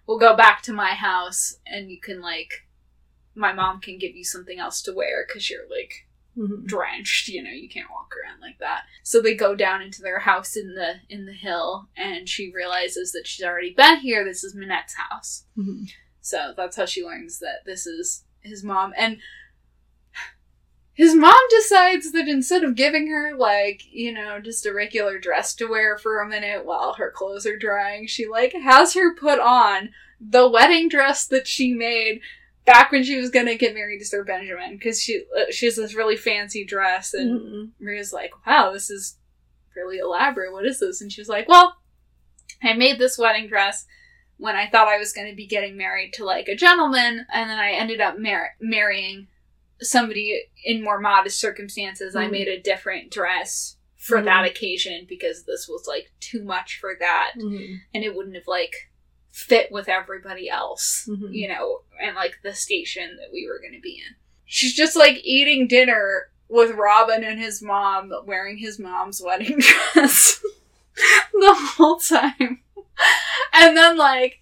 [0.07, 2.65] we'll go back to my house and you can like
[3.35, 6.05] my mom can give you something else to wear because you're like
[6.37, 6.65] Mhm.
[6.65, 10.19] drenched you know you can't walk around like that so they go down into their
[10.19, 14.43] house in the in the hill and she realizes that she's already been here this
[14.43, 15.89] is minette's house Mhm.
[16.21, 19.19] so that's how she learns that this is his mom and
[20.99, 25.53] his mom decides that instead of giving her like you know just a regular dress
[25.55, 29.39] to wear for a minute while her clothes are drying she like has her put
[29.39, 29.89] on
[30.19, 32.19] the wedding dress that she made
[32.65, 35.77] back when she was gonna get married to Sir Benjamin because she uh, she has
[35.77, 37.69] this really fancy dress and Mhm.
[37.79, 39.17] Maria's like, "Wow, this is
[39.75, 40.51] really elaborate.
[40.51, 41.77] What is this?" And she was like, "Well,
[42.61, 43.85] I made this wedding dress
[44.37, 47.49] when I thought I was going to be getting married to like a gentleman, and
[47.49, 49.27] then I ended up mar- marrying
[49.81, 52.15] somebody in more modest circumstances.
[52.15, 52.31] I Mhm.
[52.31, 54.25] made a different dress for Mhm.
[54.25, 57.79] that occasion because this was like too much for that, Mhm.
[57.93, 58.89] and it wouldn't have like
[59.31, 61.33] fit with everybody else, Mhm.
[61.33, 64.15] you know, and like the station that we were going to be in.
[64.45, 69.59] She's just like eating dinner with Robin and his mom wearing his mom's wedding
[69.93, 70.39] dress
[71.33, 72.63] the whole time.
[73.53, 74.41] And then like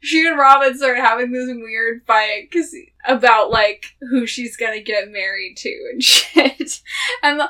[0.00, 2.74] she and Robin start having this weird fight cause
[3.06, 6.80] about like who she's gonna get married to and shit.
[7.22, 7.48] And the,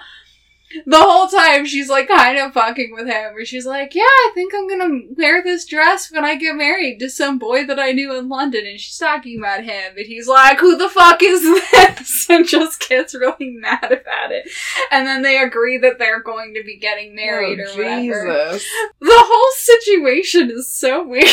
[0.84, 4.30] the whole time she's like kind of fucking with him, where she's like, "Yeah, I
[4.34, 7.92] think I'm gonna wear this dress when I get married to some boy that I
[7.92, 11.42] knew in London," and she's talking about him, and he's like, "Who the fuck is
[11.42, 14.48] this?" and just gets really mad about it,
[14.90, 18.58] and then they agree that they're going to be getting married or oh, whatever.
[19.00, 21.26] The whole situation is so weird.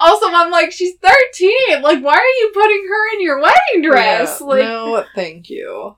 [0.00, 1.82] also, I'm like, she's 13.
[1.82, 4.38] Like, why are you putting her in your wedding dress?
[4.40, 5.96] Yeah, like, no, thank you.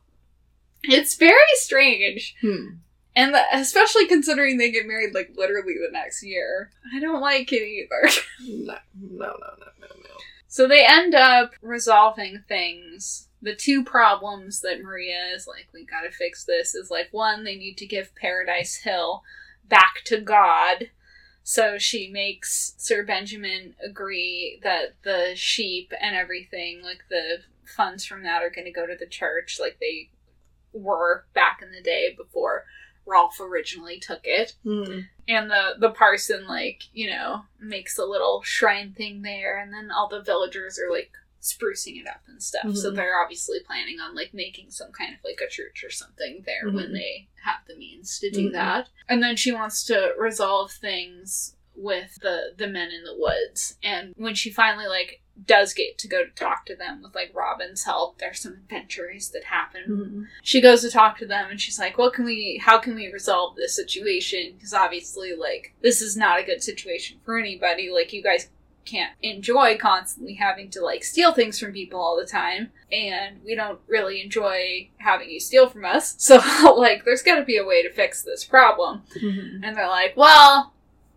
[0.85, 2.35] It's very strange.
[2.41, 2.67] Hmm.
[3.15, 6.71] And the, especially considering they get married like literally the next year.
[6.95, 8.11] I don't like it either.
[8.45, 10.11] No, no, no, no, no, no.
[10.49, 13.29] so they end up resolving things.
[13.41, 17.57] The two problems that Maria is like, we gotta fix this is like, one, they
[17.57, 19.23] need to give Paradise Hill
[19.69, 20.91] back to God.
[21.45, 28.23] So she makes Sir Benjamin agree that the sheep and everything, like the funds from
[28.23, 30.11] that, are going to go to the church, like they
[30.73, 32.65] were back in the day before
[33.07, 35.01] Wrolf originally took it Hmm.
[35.27, 39.91] and the the parson like you know makes a little shrine thing there and then
[39.91, 41.11] all the villagers are like
[41.41, 42.95] sprucing it up and stuff so Mhm.
[42.95, 46.71] they're obviously planning on like making some kind of like a church or something there
[46.71, 46.93] when Mhm.
[46.93, 48.53] they have the means to do Mhm.
[48.53, 53.77] that and then she wants to resolve things with the the men in the woods.
[53.83, 57.33] And when she finally like does get to go to talk to them with like
[57.35, 59.83] robin's help there's some adventures that happen.
[59.87, 60.23] Hmm.
[60.43, 63.13] she goes to talk to them and she's like what can we how can we
[63.13, 64.53] resolve this situation?
[64.55, 67.91] Because obviously like this is not a good situation for anybody.
[67.91, 68.49] Like you guys
[68.85, 72.71] can't enjoy constantly having to like steal things from people all the time.
[72.91, 76.17] And we don't really enjoy having you steal from us.
[76.23, 76.41] So
[76.77, 79.03] like there's got to be a way to fix this problem.
[79.19, 79.63] Hmm.
[79.63, 80.73] and they're like, well,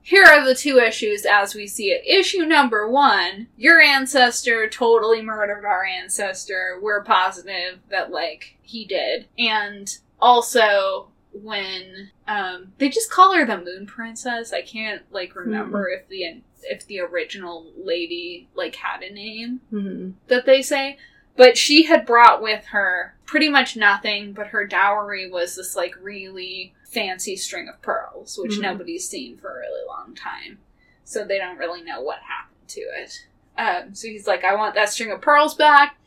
[0.06, 2.06] here are the two issues as we see it.
[2.06, 6.78] Issue number one, your ancestor totally murdered our ancestor.
[6.80, 9.26] We're positive that, like, he did.
[9.40, 14.54] And also, when, um, they just call her the Moon Princess.
[14.54, 20.12] I can't, like, remember if the, if the original lady, like, had a name Hmm.
[20.28, 21.00] that they say.
[21.36, 25.94] But she had brought with her pretty much nothing, but her dowry was this like
[26.02, 28.62] really fancy string of pearls, which Mhm.
[28.62, 30.60] nobody's seen for a really long time.
[31.04, 33.26] So they don't really know what happened to it.
[33.58, 35.98] Um, so he's like, I want that string of pearls back.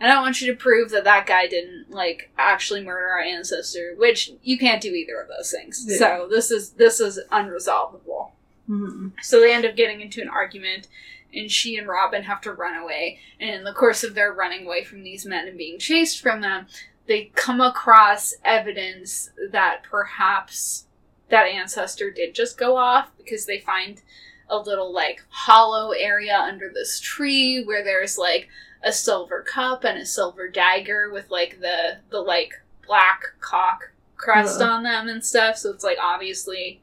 [0.00, 3.94] And I want you to prove that that guy didn't like actually murder our ancestor,
[3.96, 5.84] which you can't do either of those things.
[5.88, 5.98] Yeah.
[5.98, 8.30] So this is this is unresolvable.
[8.66, 9.08] Hmm.
[9.22, 10.86] So they end up getting into an argument,
[11.34, 13.18] and she and Robin have to run away.
[13.40, 16.42] And in the course of their running away from these men and being chased from
[16.42, 16.68] them,
[17.08, 20.84] they come across evidence that perhaps
[21.30, 24.00] that ancestor did just go off because they find
[24.48, 28.48] a little like hollow area under this tree where there's like
[28.84, 32.52] a silver cup and a silver dagger with like the the like
[32.86, 36.80] black cock crest on them and stuff so it's like obviously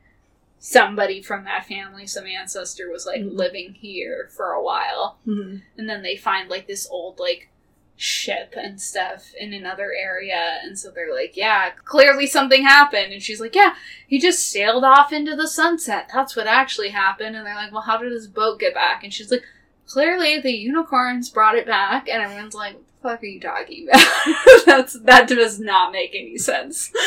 [0.59, 3.35] somebody from that family some ancestor was like Mhm.
[3.35, 5.57] living here for a while Hmm.
[5.77, 7.49] and then they find like this old like
[7.97, 13.13] ship and stuff in another area and so they're like yeah clearly something happened.
[13.13, 13.75] And she's like yeah
[14.07, 16.09] he just sailed off into the sunset.
[16.13, 17.35] That's what actually happened.
[17.35, 19.03] And they're like well how did his boat get back?
[19.03, 19.43] And she's like
[19.87, 22.09] clearly the unicorns brought it back.
[22.09, 24.05] And everyone's like what fuck are you talking about?
[24.65, 26.91] That's that does not make any sense.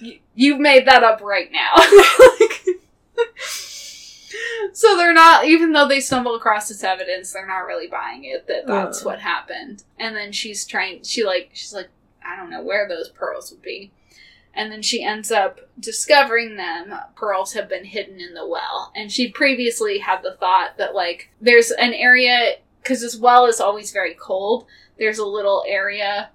[0.00, 1.74] You, you've made that up right now
[4.72, 8.46] so they're not even though they stumble across this evidence they're not really buying it
[8.46, 9.10] that that's Uh.
[9.10, 9.84] what happened.
[9.98, 11.88] And then she's trying she like she's like
[12.24, 13.92] i don't know where those pearls would be.
[14.56, 16.94] And then she ends up discovering them.
[17.16, 18.92] Pearls have been hidden in the well.
[18.94, 23.60] And she previously had the thought that like there's an area because this well is
[23.60, 24.66] always very cold
[24.98, 26.30] there's a little area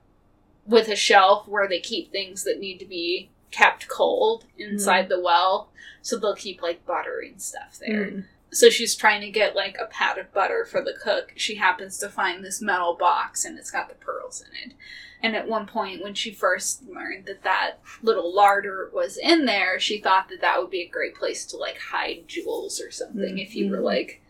[0.65, 5.19] with a shelf where they keep things that need to be kept cold inside the
[5.19, 5.69] well
[6.01, 8.19] so they'll keep like butter and stuff there Hmm.
[8.51, 11.33] so she's trying to get like a pat of butter for the cook.
[11.35, 14.75] She happens to find this metal box and it's got the pearls in it.
[15.21, 19.77] And at one point, when she first learned that that little larder was in there,
[19.79, 23.37] she thought that that would be a great place to like hide jewels or something
[23.37, 23.83] if you were Mhm.
[23.83, 24.21] like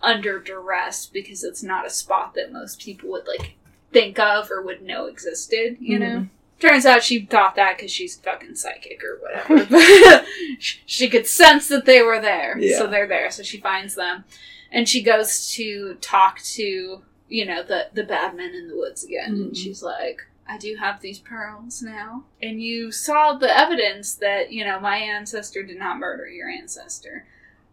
[0.00, 3.54] under duress because it's not a spot that most people would like
[3.92, 6.28] think of or would know existed, you know?
[6.58, 10.24] Turns out she thought that because she's fucking psychic or whatever.
[10.58, 12.56] She- could sense that they were there.
[12.58, 12.78] Yeah.
[12.78, 13.30] So they're there.
[13.30, 14.24] So she finds them.
[14.72, 19.04] And she goes to talk to, you know, the, the bad men in the woods
[19.04, 19.30] again.
[19.34, 19.56] And Mhm.
[19.56, 22.24] she's like, I do have these pearls now.
[22.42, 27.26] And you saw the evidence that, you know, my ancestor did not murder your ancestor.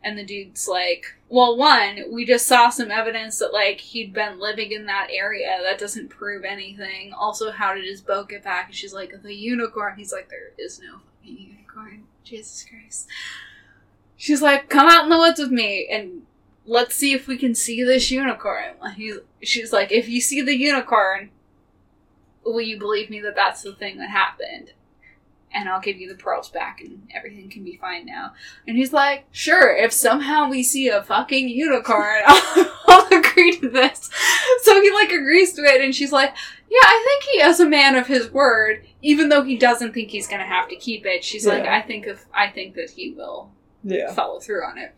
[0.04, 4.40] And the dude's like, well, one, we just saw some evidence that, like, he'd been
[4.40, 5.60] living in that area.
[5.64, 7.14] That doesn't prove anything.
[7.14, 8.68] Also, how did his boat get back?
[8.68, 9.96] And she's like, the unicorn.
[9.96, 12.04] He's like, there is no fucking unicorn.
[12.24, 13.08] Jesus Christ.
[14.18, 16.24] She's like, come out in the woods with me and
[16.66, 18.76] let's see if we can see this unicorn.
[18.96, 21.30] He's, she's like, if you see the unicorn,
[22.46, 24.72] will you believe me that that's the thing that happened?
[25.54, 28.34] And I'll give you the pearls back and everything can be fine now.
[28.68, 33.70] And he's like, sure, if somehow we see a fucking unicorn, I'll, I'll agree to
[33.70, 34.10] this.
[34.64, 36.34] So he like agrees to it and she's like,
[36.70, 40.10] yeah, I think he is a man of his word, even though he doesn't think
[40.10, 41.24] he's gonna have to keep it.
[41.24, 43.52] She's like, I think if, I think that he will
[43.84, 44.12] Yeah.
[44.14, 44.96] follow through on it.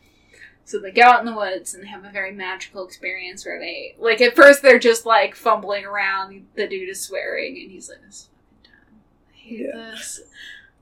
[0.64, 3.60] So they go out in the woods and they have a very magical experience where
[3.60, 6.48] they like at first they're just like fumbling around.
[6.56, 9.02] The dude is swearing and he's like, "This is fucking dumb.
[9.32, 9.92] I hate Yeah.
[9.92, 10.22] this.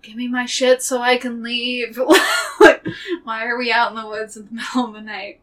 [0.01, 1.97] Give me my shit so I can leave."
[2.59, 2.85] like,
[3.23, 5.39] why are we out in the woods in the middle of the night?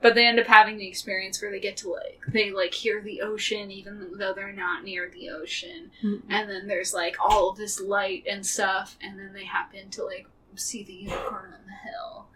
[0.00, 3.00] But they end up having the experience where they get to like they like hear
[3.00, 7.56] the ocean even though they're not near the ocean and then there's like all of
[7.56, 11.90] this light and stuff and then they happen to like see the unicorn on the
[11.90, 12.26] hill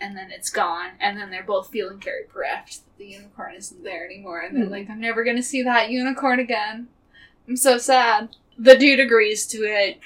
[0.00, 3.82] and then it's gone and then they're both feeling very bereft that the unicorn isn't
[3.82, 4.70] there anymore and they're Mhm.
[4.70, 6.86] like i'm never gonna see that unicorn again
[7.48, 8.28] i'm so sad
[8.58, 10.00] the dude agrees to it.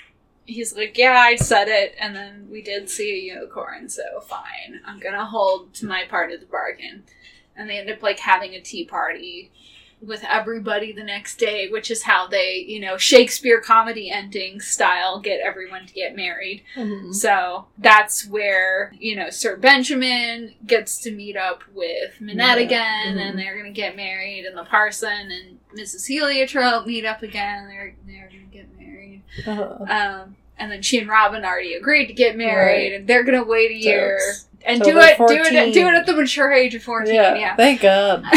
[0.44, 4.80] He's like yeah i said it and then we did see a unicorn so fine.
[4.86, 7.04] I'm gonna hold to my part of the bargain.
[7.54, 9.50] And they end up like having a tea party
[10.00, 15.18] with everybody the next day, which is how they, you know, Shakespeare comedy ending style
[15.18, 16.62] get everyone to get married.
[16.76, 17.12] Mhm.
[17.12, 22.64] So that's where, you know, Sir Benjamin gets to meet up with Minette Yeah.
[22.64, 23.20] again Mhm.
[23.30, 26.06] and they're gonna get married and the parson and Mrs.
[26.06, 29.22] Heliotrope meet up again, they're they're gonna get married.
[29.46, 29.84] Uh-huh.
[29.88, 32.92] Um and then she and Robin already agreed to get married Right.
[33.00, 34.18] and they're gonna wait a year.
[34.18, 34.44] Jokes.
[34.64, 35.24] And Till do it, do
[35.56, 37.14] it, do it at the mature age of fourteen.
[37.14, 37.34] Yeah.
[37.34, 37.56] yeah.
[37.56, 38.24] Thank God.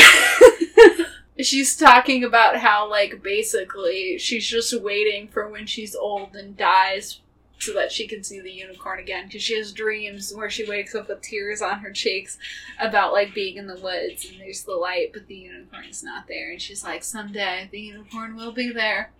[1.45, 7.19] she's talking about how like basically she's just waiting for when she's old and dies
[7.59, 10.95] so that she can see the unicorn again because she has dreams where she wakes
[10.95, 12.37] up with tears on her cheeks
[12.79, 16.51] about like being in the woods and there's the light but the unicorn's not there
[16.51, 19.11] and she's like someday the unicorn will be there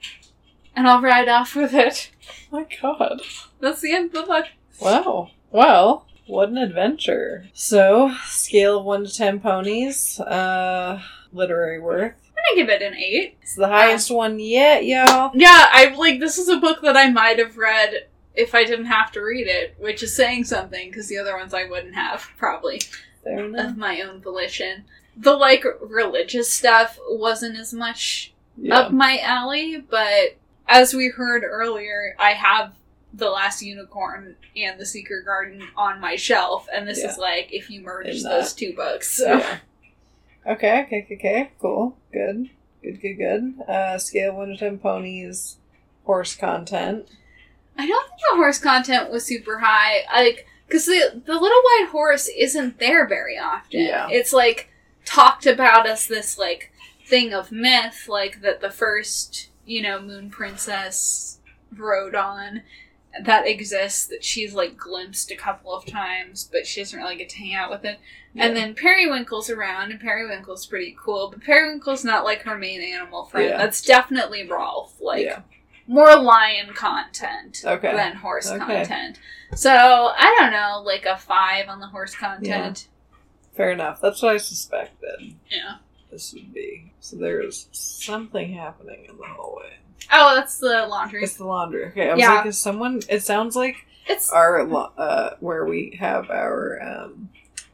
[0.75, 2.11] and I'll ride off with it.
[2.51, 3.21] My God.
[3.59, 4.45] That's the end of the book.
[4.79, 5.31] Wow.
[5.51, 7.49] Well, what an adventure.
[7.53, 10.19] So, scale of 1 to 10 ponies.
[10.19, 11.01] Uh,
[11.33, 12.13] literary worth.
[12.37, 13.37] I'm gonna give it an eight.
[13.41, 15.31] It's the highest um, one yet, y'all.
[15.33, 18.85] Yeah, I like this is a book that I might have read if I didn't
[18.85, 22.25] have to read it, which is saying something because the other ones I wouldn't have
[22.37, 22.81] probably
[23.23, 23.71] Fair enough.
[23.71, 24.85] of my own volition.
[25.17, 28.77] The like religious stuff wasn't as much Yeah.
[28.79, 32.73] up my alley, but as we heard earlier, I have
[33.13, 37.69] the last unicorn and the secret garden on my shelf, and this is like if
[37.69, 39.11] you merge those two books.
[39.17, 39.57] So Yeah.
[40.45, 41.51] Okay, okay, okay.
[41.59, 41.97] Cool.
[42.11, 42.49] Good.
[42.81, 43.61] Good, good, good.
[43.67, 45.57] Uh, scale 1 to 10 ponies.
[46.05, 47.07] Horse content.
[47.77, 50.03] I don't think the horse content was super high.
[50.13, 53.81] Like, because the the little white horse isn't there very often.
[53.81, 54.07] Yeah.
[54.09, 54.69] It's like
[55.05, 56.71] talked about as this like
[57.05, 61.39] thing of myth, like that the first you know moon princess
[61.75, 62.61] rode on
[63.23, 67.29] that exists that she's like glimpsed a couple of times, but she doesn't really get
[67.29, 67.99] to hang out with it.
[68.35, 73.25] And then Periwinkle's around, and Periwinkle's pretty cool, but Periwinkle's not like her main animal
[73.25, 73.49] friend.
[73.49, 73.57] Yeah.
[73.57, 74.91] That's definitely Wrolf.
[75.01, 75.41] Like yeah.
[75.87, 77.93] more lion content Okay.
[77.93, 78.59] than horse Okay.
[78.59, 79.19] content.
[79.55, 82.87] So I don't know, like a five on the horse content.
[83.53, 83.99] Fair enough.
[84.01, 85.75] That's what I suspected Yeah.
[86.09, 86.93] this would be.
[87.01, 89.73] So there's something happening in the hallway.
[90.09, 91.23] Oh, that's the laundry.
[91.23, 91.87] It's the laundry.
[91.87, 92.33] Okay, I was Yeah.
[92.35, 93.01] like, is someone?
[93.09, 93.75] It sounds like
[94.07, 94.61] It's our
[94.97, 97.29] uh where we have our um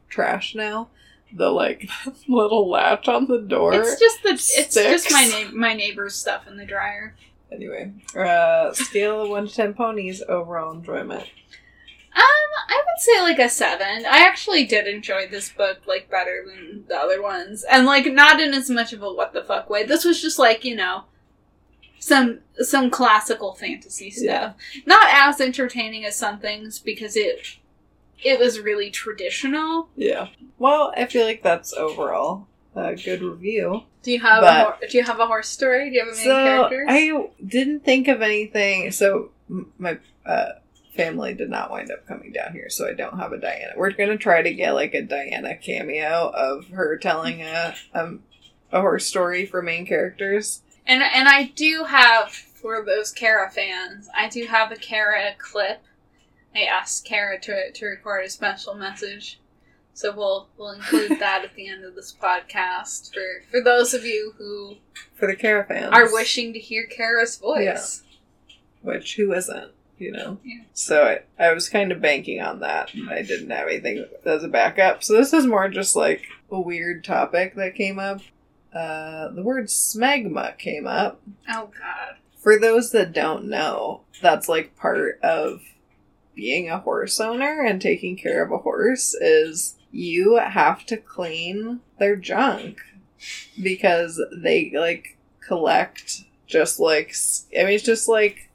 [0.10, 0.90] trash now.
[1.34, 1.90] The like
[2.28, 3.74] little latch on the door.
[3.74, 7.16] it's just the it's just my na- my neighbor's stuff in the dryer.
[7.52, 10.22] Anyway, uh, scale of one to ten ponies.
[10.28, 11.24] Overall enjoyment.
[12.16, 12.24] Um,
[12.70, 14.06] I would say like a seven.
[14.06, 18.40] I actually did enjoy this book like better than the other ones, and like not
[18.40, 19.84] in as much of a what the fuck way.
[19.84, 21.04] This was just like you know
[22.00, 24.56] some some classical fantasy stuff.
[24.86, 27.58] Not as entertaining as some things because it
[28.24, 29.90] it was really traditional.
[29.96, 30.28] Yeah.
[30.58, 33.84] Well, I feel like that's overall a good review.
[34.04, 35.90] Do you have But- a hor- do you have a horse story?
[35.90, 36.88] Do you have a main so characters?
[36.90, 38.92] I didn't think of anything.
[38.92, 39.32] So
[39.78, 40.54] my uh,
[40.96, 43.74] family did not wind up coming down here, so I don't have a Diana.
[43.76, 48.24] We're gonna try to get like a Diana cameo of her telling a um,
[48.72, 50.62] a horse story for main characters.
[50.86, 55.82] And and I do have for those Kara fans, I do have a Kara clip
[56.56, 59.40] I asked Kara to, to record a special message.
[59.94, 64.06] So we'll we'll include that at the end of this podcast for for those of
[64.06, 64.76] you who
[65.16, 65.90] For the caravans.
[65.92, 68.04] are wishing to hear Kara's voice.
[68.04, 68.54] Yeah.
[68.82, 69.72] Which, who isn't?
[69.98, 70.38] You know?
[70.44, 70.62] Yeah.
[70.74, 71.04] So
[71.40, 72.92] I, I was kind of banking on that.
[73.10, 75.04] I didn't have anything as a backup.
[75.04, 76.22] So this is more just like
[76.52, 78.22] a weird topic that came up.
[78.74, 81.20] Uh, the word smegma came up.
[81.50, 82.18] Oh god.
[82.38, 85.62] For those that don't know, that's like part of
[86.38, 91.82] being a horse owner and taking care of a horse is you have to clean
[91.98, 92.80] their junk
[93.62, 97.14] because they like collect just like
[97.58, 98.50] I mean it's just like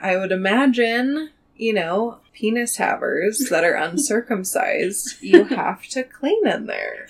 [0.00, 6.66] I would imagine, you know, penis havers that are uncircumcised, you have to clean in
[6.66, 7.08] there.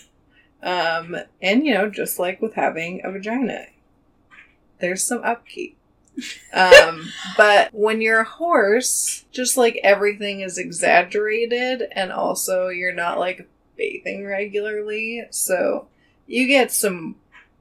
[0.62, 3.66] Um and you know, just like with having a vagina,
[4.80, 5.77] there's some upkeep.
[6.52, 13.18] Um, but when you're a horse, just like everything is exaggerated, and also you're not
[13.18, 15.86] like bathing regularly, so
[16.26, 17.16] you get some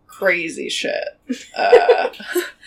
[0.07, 1.19] crazy shit
[1.55, 2.09] uh,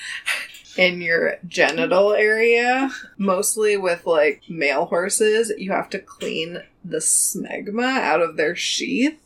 [0.77, 2.91] in your genital area.
[3.19, 9.19] Mostly with like male horses, you have to clean the smegma out of their sheath.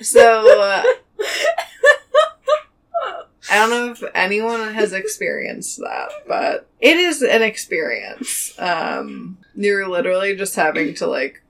[0.00, 0.60] So.
[0.60, 0.82] Uh,
[3.50, 8.52] I don't know if anyone has experienced that, but it is an experience.
[8.58, 11.42] Um, you're literally just having to like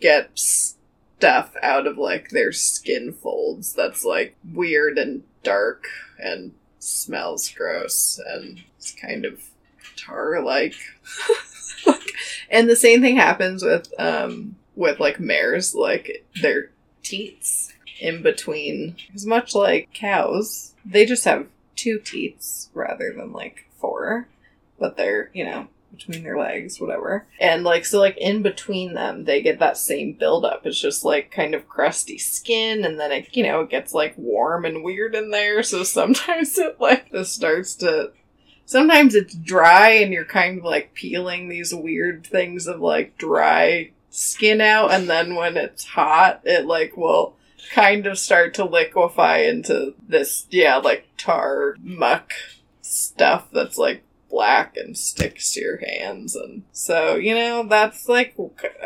[0.00, 5.84] get stuff out of like their skin folds that's like weird and dark
[6.18, 9.42] and smells gross and it's kind of
[9.96, 10.74] tar like.
[12.50, 16.70] and the same thing happens with um with like mares, like their
[17.02, 18.96] teats in between.
[19.14, 21.46] As much like cows, they just have
[21.76, 24.28] two teats rather than like four,
[24.78, 27.26] but they're, you know, between their legs, whatever.
[27.38, 30.66] And like, so like in between them, they get that same buildup.
[30.66, 34.14] It's just like kind of crusty skin, and then it, you know, it gets like
[34.16, 35.62] warm and weird in there.
[35.62, 38.12] So sometimes it like just starts to.
[38.64, 43.90] Sometimes it's dry, and you're kind of like peeling these weird things of like dry
[44.10, 47.36] skin out, and then when it's hot, it like will
[47.70, 52.32] kind of start to liquefy into this, yeah, like tar muck
[52.80, 56.34] stuff that's like black and sticks to your hands.
[56.34, 58.36] And so you know that's like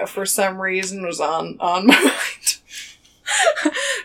[0.06, 2.58] for some reason was on on my mind.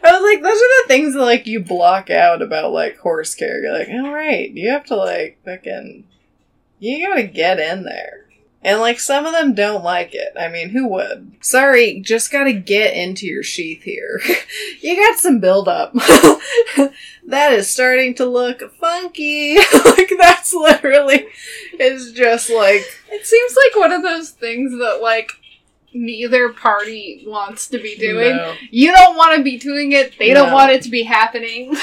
[0.04, 3.36] I was like those are the things that like you block out about like horse
[3.36, 3.62] care.
[3.62, 6.06] You're like all right you have to like fucking
[6.80, 8.28] you gotta get in there
[8.64, 10.34] and like some of them don't like it.
[10.40, 11.34] I mean, who would?
[11.42, 14.22] Sorry, just gotta get into your sheath here.
[14.82, 15.94] you got some buildup.
[17.28, 19.56] that is starting to look funky.
[19.86, 21.28] like that's literally
[21.80, 25.32] is just like It seems like one of those things that like
[25.94, 28.36] neither party wants to be doing.
[28.36, 28.54] no.
[28.70, 30.18] You don't want to be doing it.
[30.18, 31.76] They don't want it to be happening.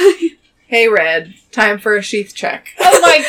[0.69, 2.69] Hey Red, time for a sheath check.
[2.79, 3.25] oh my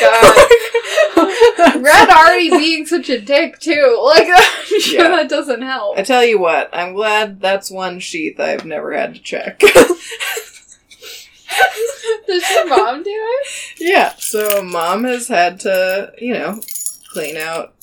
[1.16, 1.82] god.
[1.82, 3.98] Red already being such a dick too.
[4.04, 5.08] Like I'm sure Yeah.
[5.16, 5.98] that doesn't help.
[5.98, 9.58] I tell you what, I'm glad that's one sheath I've never had to check.
[12.26, 13.46] Does your mom do it?
[13.78, 16.60] Yeah, so mom has had to, you know,
[17.12, 17.74] clean out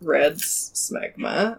[0.00, 1.58] Red's smegma.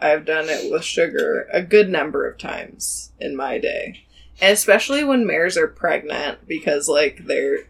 [0.00, 4.05] I've done it with sugar a good number of times in my day.
[4.40, 7.68] Especially when mares are pregnant because like they're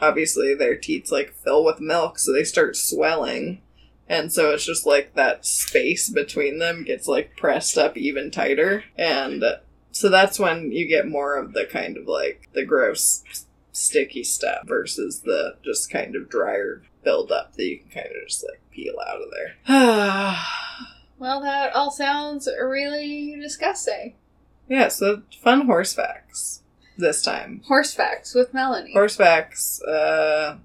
[0.00, 3.60] obviously their teats like fill with milk so they start swelling.
[4.08, 8.84] And so it's just like that space between them gets like pressed up even tighter
[8.96, 9.44] and
[9.92, 13.24] so that's when you get more of the kind of like the gross
[13.72, 18.44] sticky stuff versus the just kind of drier buildup that you can kind of just
[18.44, 20.36] like peel out of there.
[21.20, 24.14] Well, that all sounds really disgusting.
[24.70, 26.62] Yeah, so fun horse facts
[26.96, 27.62] this time.
[27.66, 28.92] Horse facts with Melanie.
[28.92, 30.56] Horse facts, uh,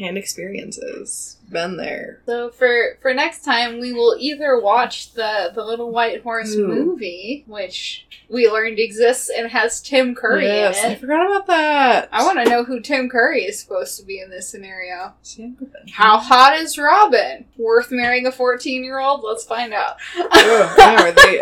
[0.00, 1.36] and experiences.
[1.50, 2.20] Been there.
[2.26, 6.68] So for for next time, we will either watch the the Little White Horse Ooh.
[6.68, 12.08] movie, which we learned exists and has Tim Curry yes, in I forgot about that.
[12.12, 15.14] I want to know who Tim Curry is supposed to be in this scenario.
[15.92, 17.46] How hot is Robin?
[17.56, 19.22] Worth marrying a fourteen year old?
[19.24, 19.96] Let's find out.
[20.16, 21.38] Oh, yeah,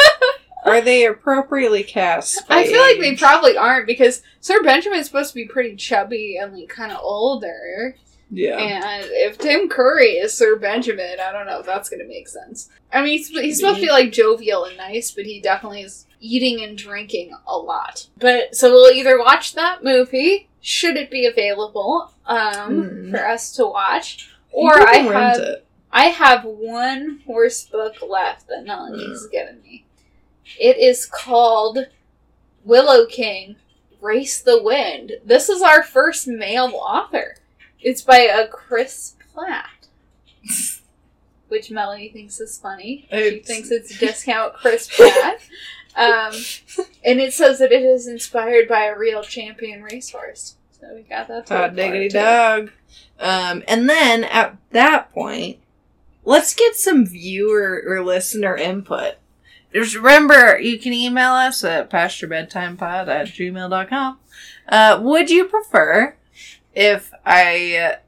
[0.66, 2.42] are they appropriately cast?
[2.48, 6.54] I feel like they probably aren't because Sir Benjamin's supposed to be pretty chubby and
[6.56, 7.96] like kind of older.
[8.30, 8.58] Yeah.
[8.58, 12.28] And if Tim Curry is Sir Benjamin, I don't know if that's going to make
[12.28, 12.68] sense.
[12.92, 16.06] I mean, he's, he's supposed to be like jovial and nice, but he definitely is
[16.20, 18.08] eating and drinking a lot.
[18.18, 23.10] But so we'll either watch that movie, should it be available um, Mhm.
[23.12, 25.66] for us to watch, or I have it.
[25.92, 29.85] I have one horse book left that Melanie's given me.
[30.58, 31.78] It is called
[32.64, 33.56] Willow King
[34.00, 35.12] Race the Wind.
[35.24, 37.36] This is our first male author.
[37.80, 39.88] It's by a Chris Platt.
[41.48, 43.06] Which Melanie thinks is funny.
[43.10, 45.40] She thinks it's discount Chris Pratt.
[45.96, 46.34] Um,
[47.04, 50.56] and it says that it is inspired by a real champion racehorse.
[50.78, 51.48] So we got that.
[51.48, 52.70] Hot diggity dog.
[53.18, 55.58] Um, and then at that point,
[56.22, 59.14] let's get some viewer or listener input.
[59.76, 64.18] Just remember, you can email us at pasturebedtimepod at gmail.com.
[64.66, 66.16] Uh, would you prefer
[66.74, 67.98] if I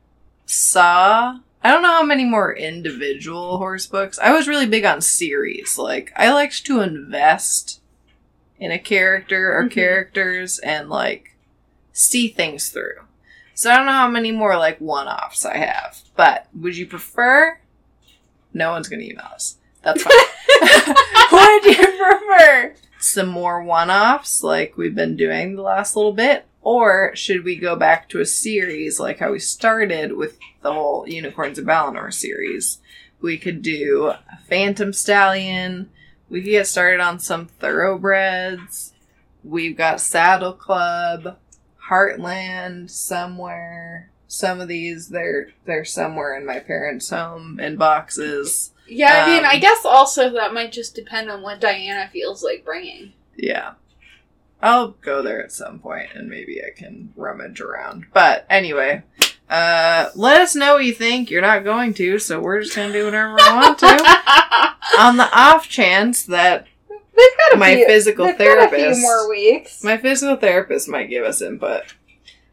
[0.46, 4.18] saw, I don't know how many more individual horse books.
[4.18, 5.76] I was really big on series.
[5.76, 7.82] Like, I liked to invest
[8.58, 9.70] in a character or Mhm.
[9.70, 11.34] characters and, like,
[11.92, 13.02] see things through.
[13.52, 15.98] So I don't know how many more, like, one offs I have.
[16.16, 17.58] But would you prefer?
[18.54, 19.57] No one's going to email us.
[19.88, 20.94] That's fine.
[21.32, 26.44] would you prefer some more one offs like we've been doing the last little bit?
[26.60, 31.08] Or should we go back to a series like how we started with the whole
[31.08, 32.80] Unicorns of Balinor series?
[33.22, 35.88] We could do a Phantom Stallion.
[36.28, 38.92] We could get started on some thoroughbreds.
[39.42, 41.38] We've got Saddle Club,
[41.88, 44.10] Heartland somewhere.
[44.26, 48.72] Some of these they're they're somewhere in my parents' home in boxes.
[48.88, 52.42] Yeah, I mean, Um, I guess also that might just depend on what Diana feels
[52.42, 53.12] like bringing.
[53.36, 53.72] Yeah.
[54.60, 58.06] I'll go there at some point and maybe I can rummage around.
[58.12, 59.02] But anyway,
[59.48, 61.30] uh, let us know what you think.
[61.30, 63.86] You're not going to, so we're just gonna do whatever we want to.
[64.98, 68.94] On the off chance that They've got a my few, physical they've got a therapist,
[68.98, 69.82] few more weeks.
[69.84, 71.82] my physical therapist might give us input.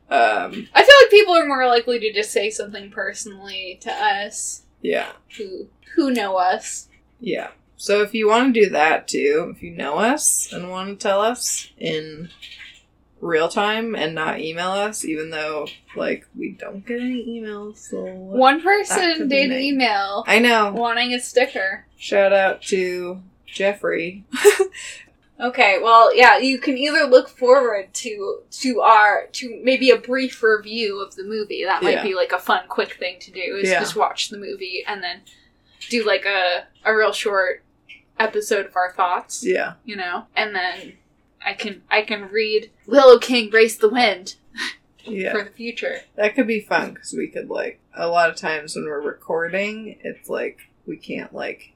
[0.09, 4.63] Um, I feel like people are more likely to just say something personally to us
[4.85, 6.87] yeah, who who know us.
[7.19, 7.49] yeah.
[7.77, 11.03] So if you want to do that too, if you know us and want to
[11.07, 12.29] tell us in
[13.19, 17.77] real time and not email us, even though like we don't get any emails.
[17.89, 20.71] So One person did email I know.
[20.71, 21.85] wanting a sticker.
[21.97, 24.23] Shout out to Jeffrey.
[25.39, 30.41] Okay, well, yeah, you can either look forward to to our to maybe a brief
[30.41, 31.63] review of the movie.
[31.65, 32.03] That might Yeah.
[32.03, 33.57] be like a fun, quick thing to do.
[33.61, 33.79] Is Yeah.
[33.81, 35.21] just watch the movie and then
[35.89, 37.63] do like a a real short
[38.17, 39.43] episode of our thoughts.
[39.45, 39.73] Yeah.
[39.83, 40.93] You know, and then
[41.45, 44.35] I can I can read Willow King Race the Wind
[45.03, 45.33] Yeah.
[45.33, 45.99] for the future.
[46.15, 49.97] That could be fun because we could like a lot of times when we're recording,
[50.01, 51.73] it's like we can't like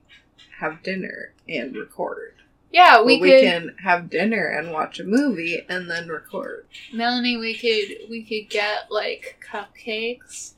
[0.59, 2.35] have dinner and record.
[2.71, 6.65] Yeah, we we could can have dinner and watch a movie and then record.
[6.93, 7.37] Melanie.
[7.37, 10.53] We could we could get like cupcakes.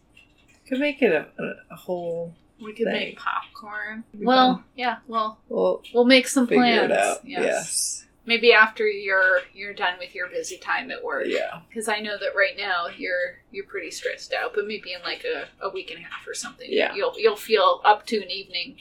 [0.67, 1.27] Could make it a,
[1.69, 2.33] a, whole.
[2.63, 2.93] We could Thing.
[2.93, 4.03] make popcorn.
[4.13, 4.97] Well, yeah.
[5.07, 6.91] Well, We'll we'll make some plans.
[6.91, 7.19] it out.
[7.25, 7.43] Yes.
[7.43, 8.05] Yes.
[8.25, 11.25] Maybe after you're you're done with your busy time at work.
[11.27, 11.61] Yeah.
[11.67, 15.25] Because I know that right now you're you're pretty stressed out, but maybe in like
[15.25, 16.93] a, a week and a half or something, Yeah.
[16.93, 18.77] you'll you'll feel up to an evening.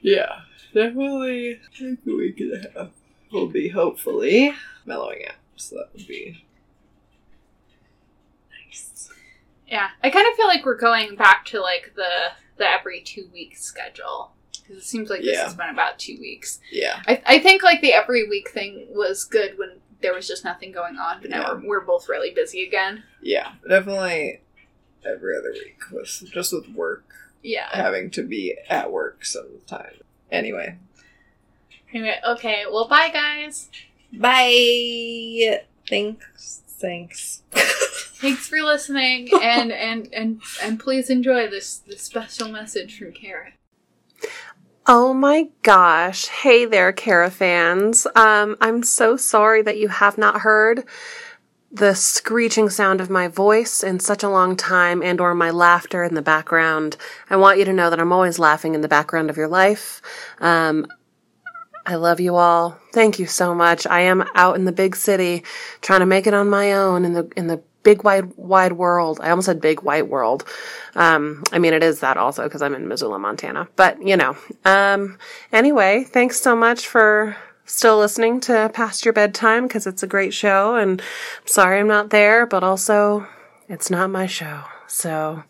[0.00, 0.40] Yeah.
[0.74, 1.54] Definitely.
[1.54, 2.90] I think a week and a half
[3.32, 4.54] will be hopefully
[4.86, 5.34] mellowing out.
[5.56, 6.44] So that would be
[8.66, 9.10] nice.
[9.68, 13.28] Yeah, I kind of feel like we're going back to like the the every two
[13.32, 15.44] week schedule because it seems like this Yeah.
[15.44, 16.60] has been about two weeks.
[16.70, 17.00] Yeah.
[17.06, 20.72] I I think like the every week thing was good when there was just nothing
[20.72, 23.04] going on, but now we're, we're both really busy again.
[23.22, 23.52] Yeah.
[23.68, 24.40] Definitely
[25.04, 27.04] every other week was just with work
[27.42, 27.68] Yeah.
[27.72, 29.94] having to be at work some time.
[30.32, 30.76] Anyway.
[31.92, 32.64] Anyway, okay.
[32.70, 33.68] Well, bye guys.
[34.12, 35.60] Bye.
[35.88, 36.62] Thanks.
[36.66, 37.42] Thanks.
[37.52, 43.52] Thanks for listening, and and and and please enjoy this this special message from Kara.
[44.86, 46.26] Oh my gosh.
[46.26, 48.06] Hey there, Kara fans.
[48.16, 50.84] Um, I'm so sorry that you have not heard
[51.72, 56.04] the screeching sound of my voice in such a long time and or my laughter
[56.04, 56.98] in the background.
[57.30, 60.02] I want you to know that I'm always laughing in the background of your life.
[60.38, 60.86] Um,
[61.86, 62.78] I love you all.
[62.92, 63.86] Thank you so much.
[63.86, 65.44] I am out in the big city
[65.80, 69.18] trying to make it on my own in the in the big wide wide world.
[69.20, 70.44] I almost said big white world.
[70.94, 73.66] Um, I mean it is that also because I'm in Missoula, Montana.
[73.76, 74.36] But you know.
[74.64, 75.18] Um,
[75.52, 80.34] anyway, thanks so much for still listening to Past Your Bedtime because it's a great
[80.34, 80.76] show.
[80.76, 83.26] And I'm sorry I'm not there, but also
[83.68, 85.42] it's not my show, so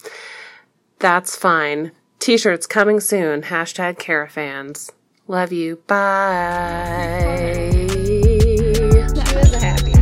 [0.98, 1.92] that's fine.
[2.18, 3.42] T-shirts coming soon.
[3.42, 4.90] Hashtag Carafans.
[5.26, 5.76] Love you.
[5.86, 7.70] Bye.
[7.72, 9.92] She was a happy,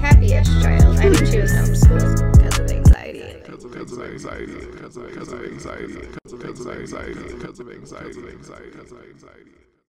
[0.00, 0.98] happiest child.
[0.98, 3.36] I think she was homeschooled because of anxiety.
[3.44, 7.58] Because of anxiety, because of because of anxiety, because of anxiety, because of anxiety, because
[7.58, 9.65] of anxiety, because of anxiety.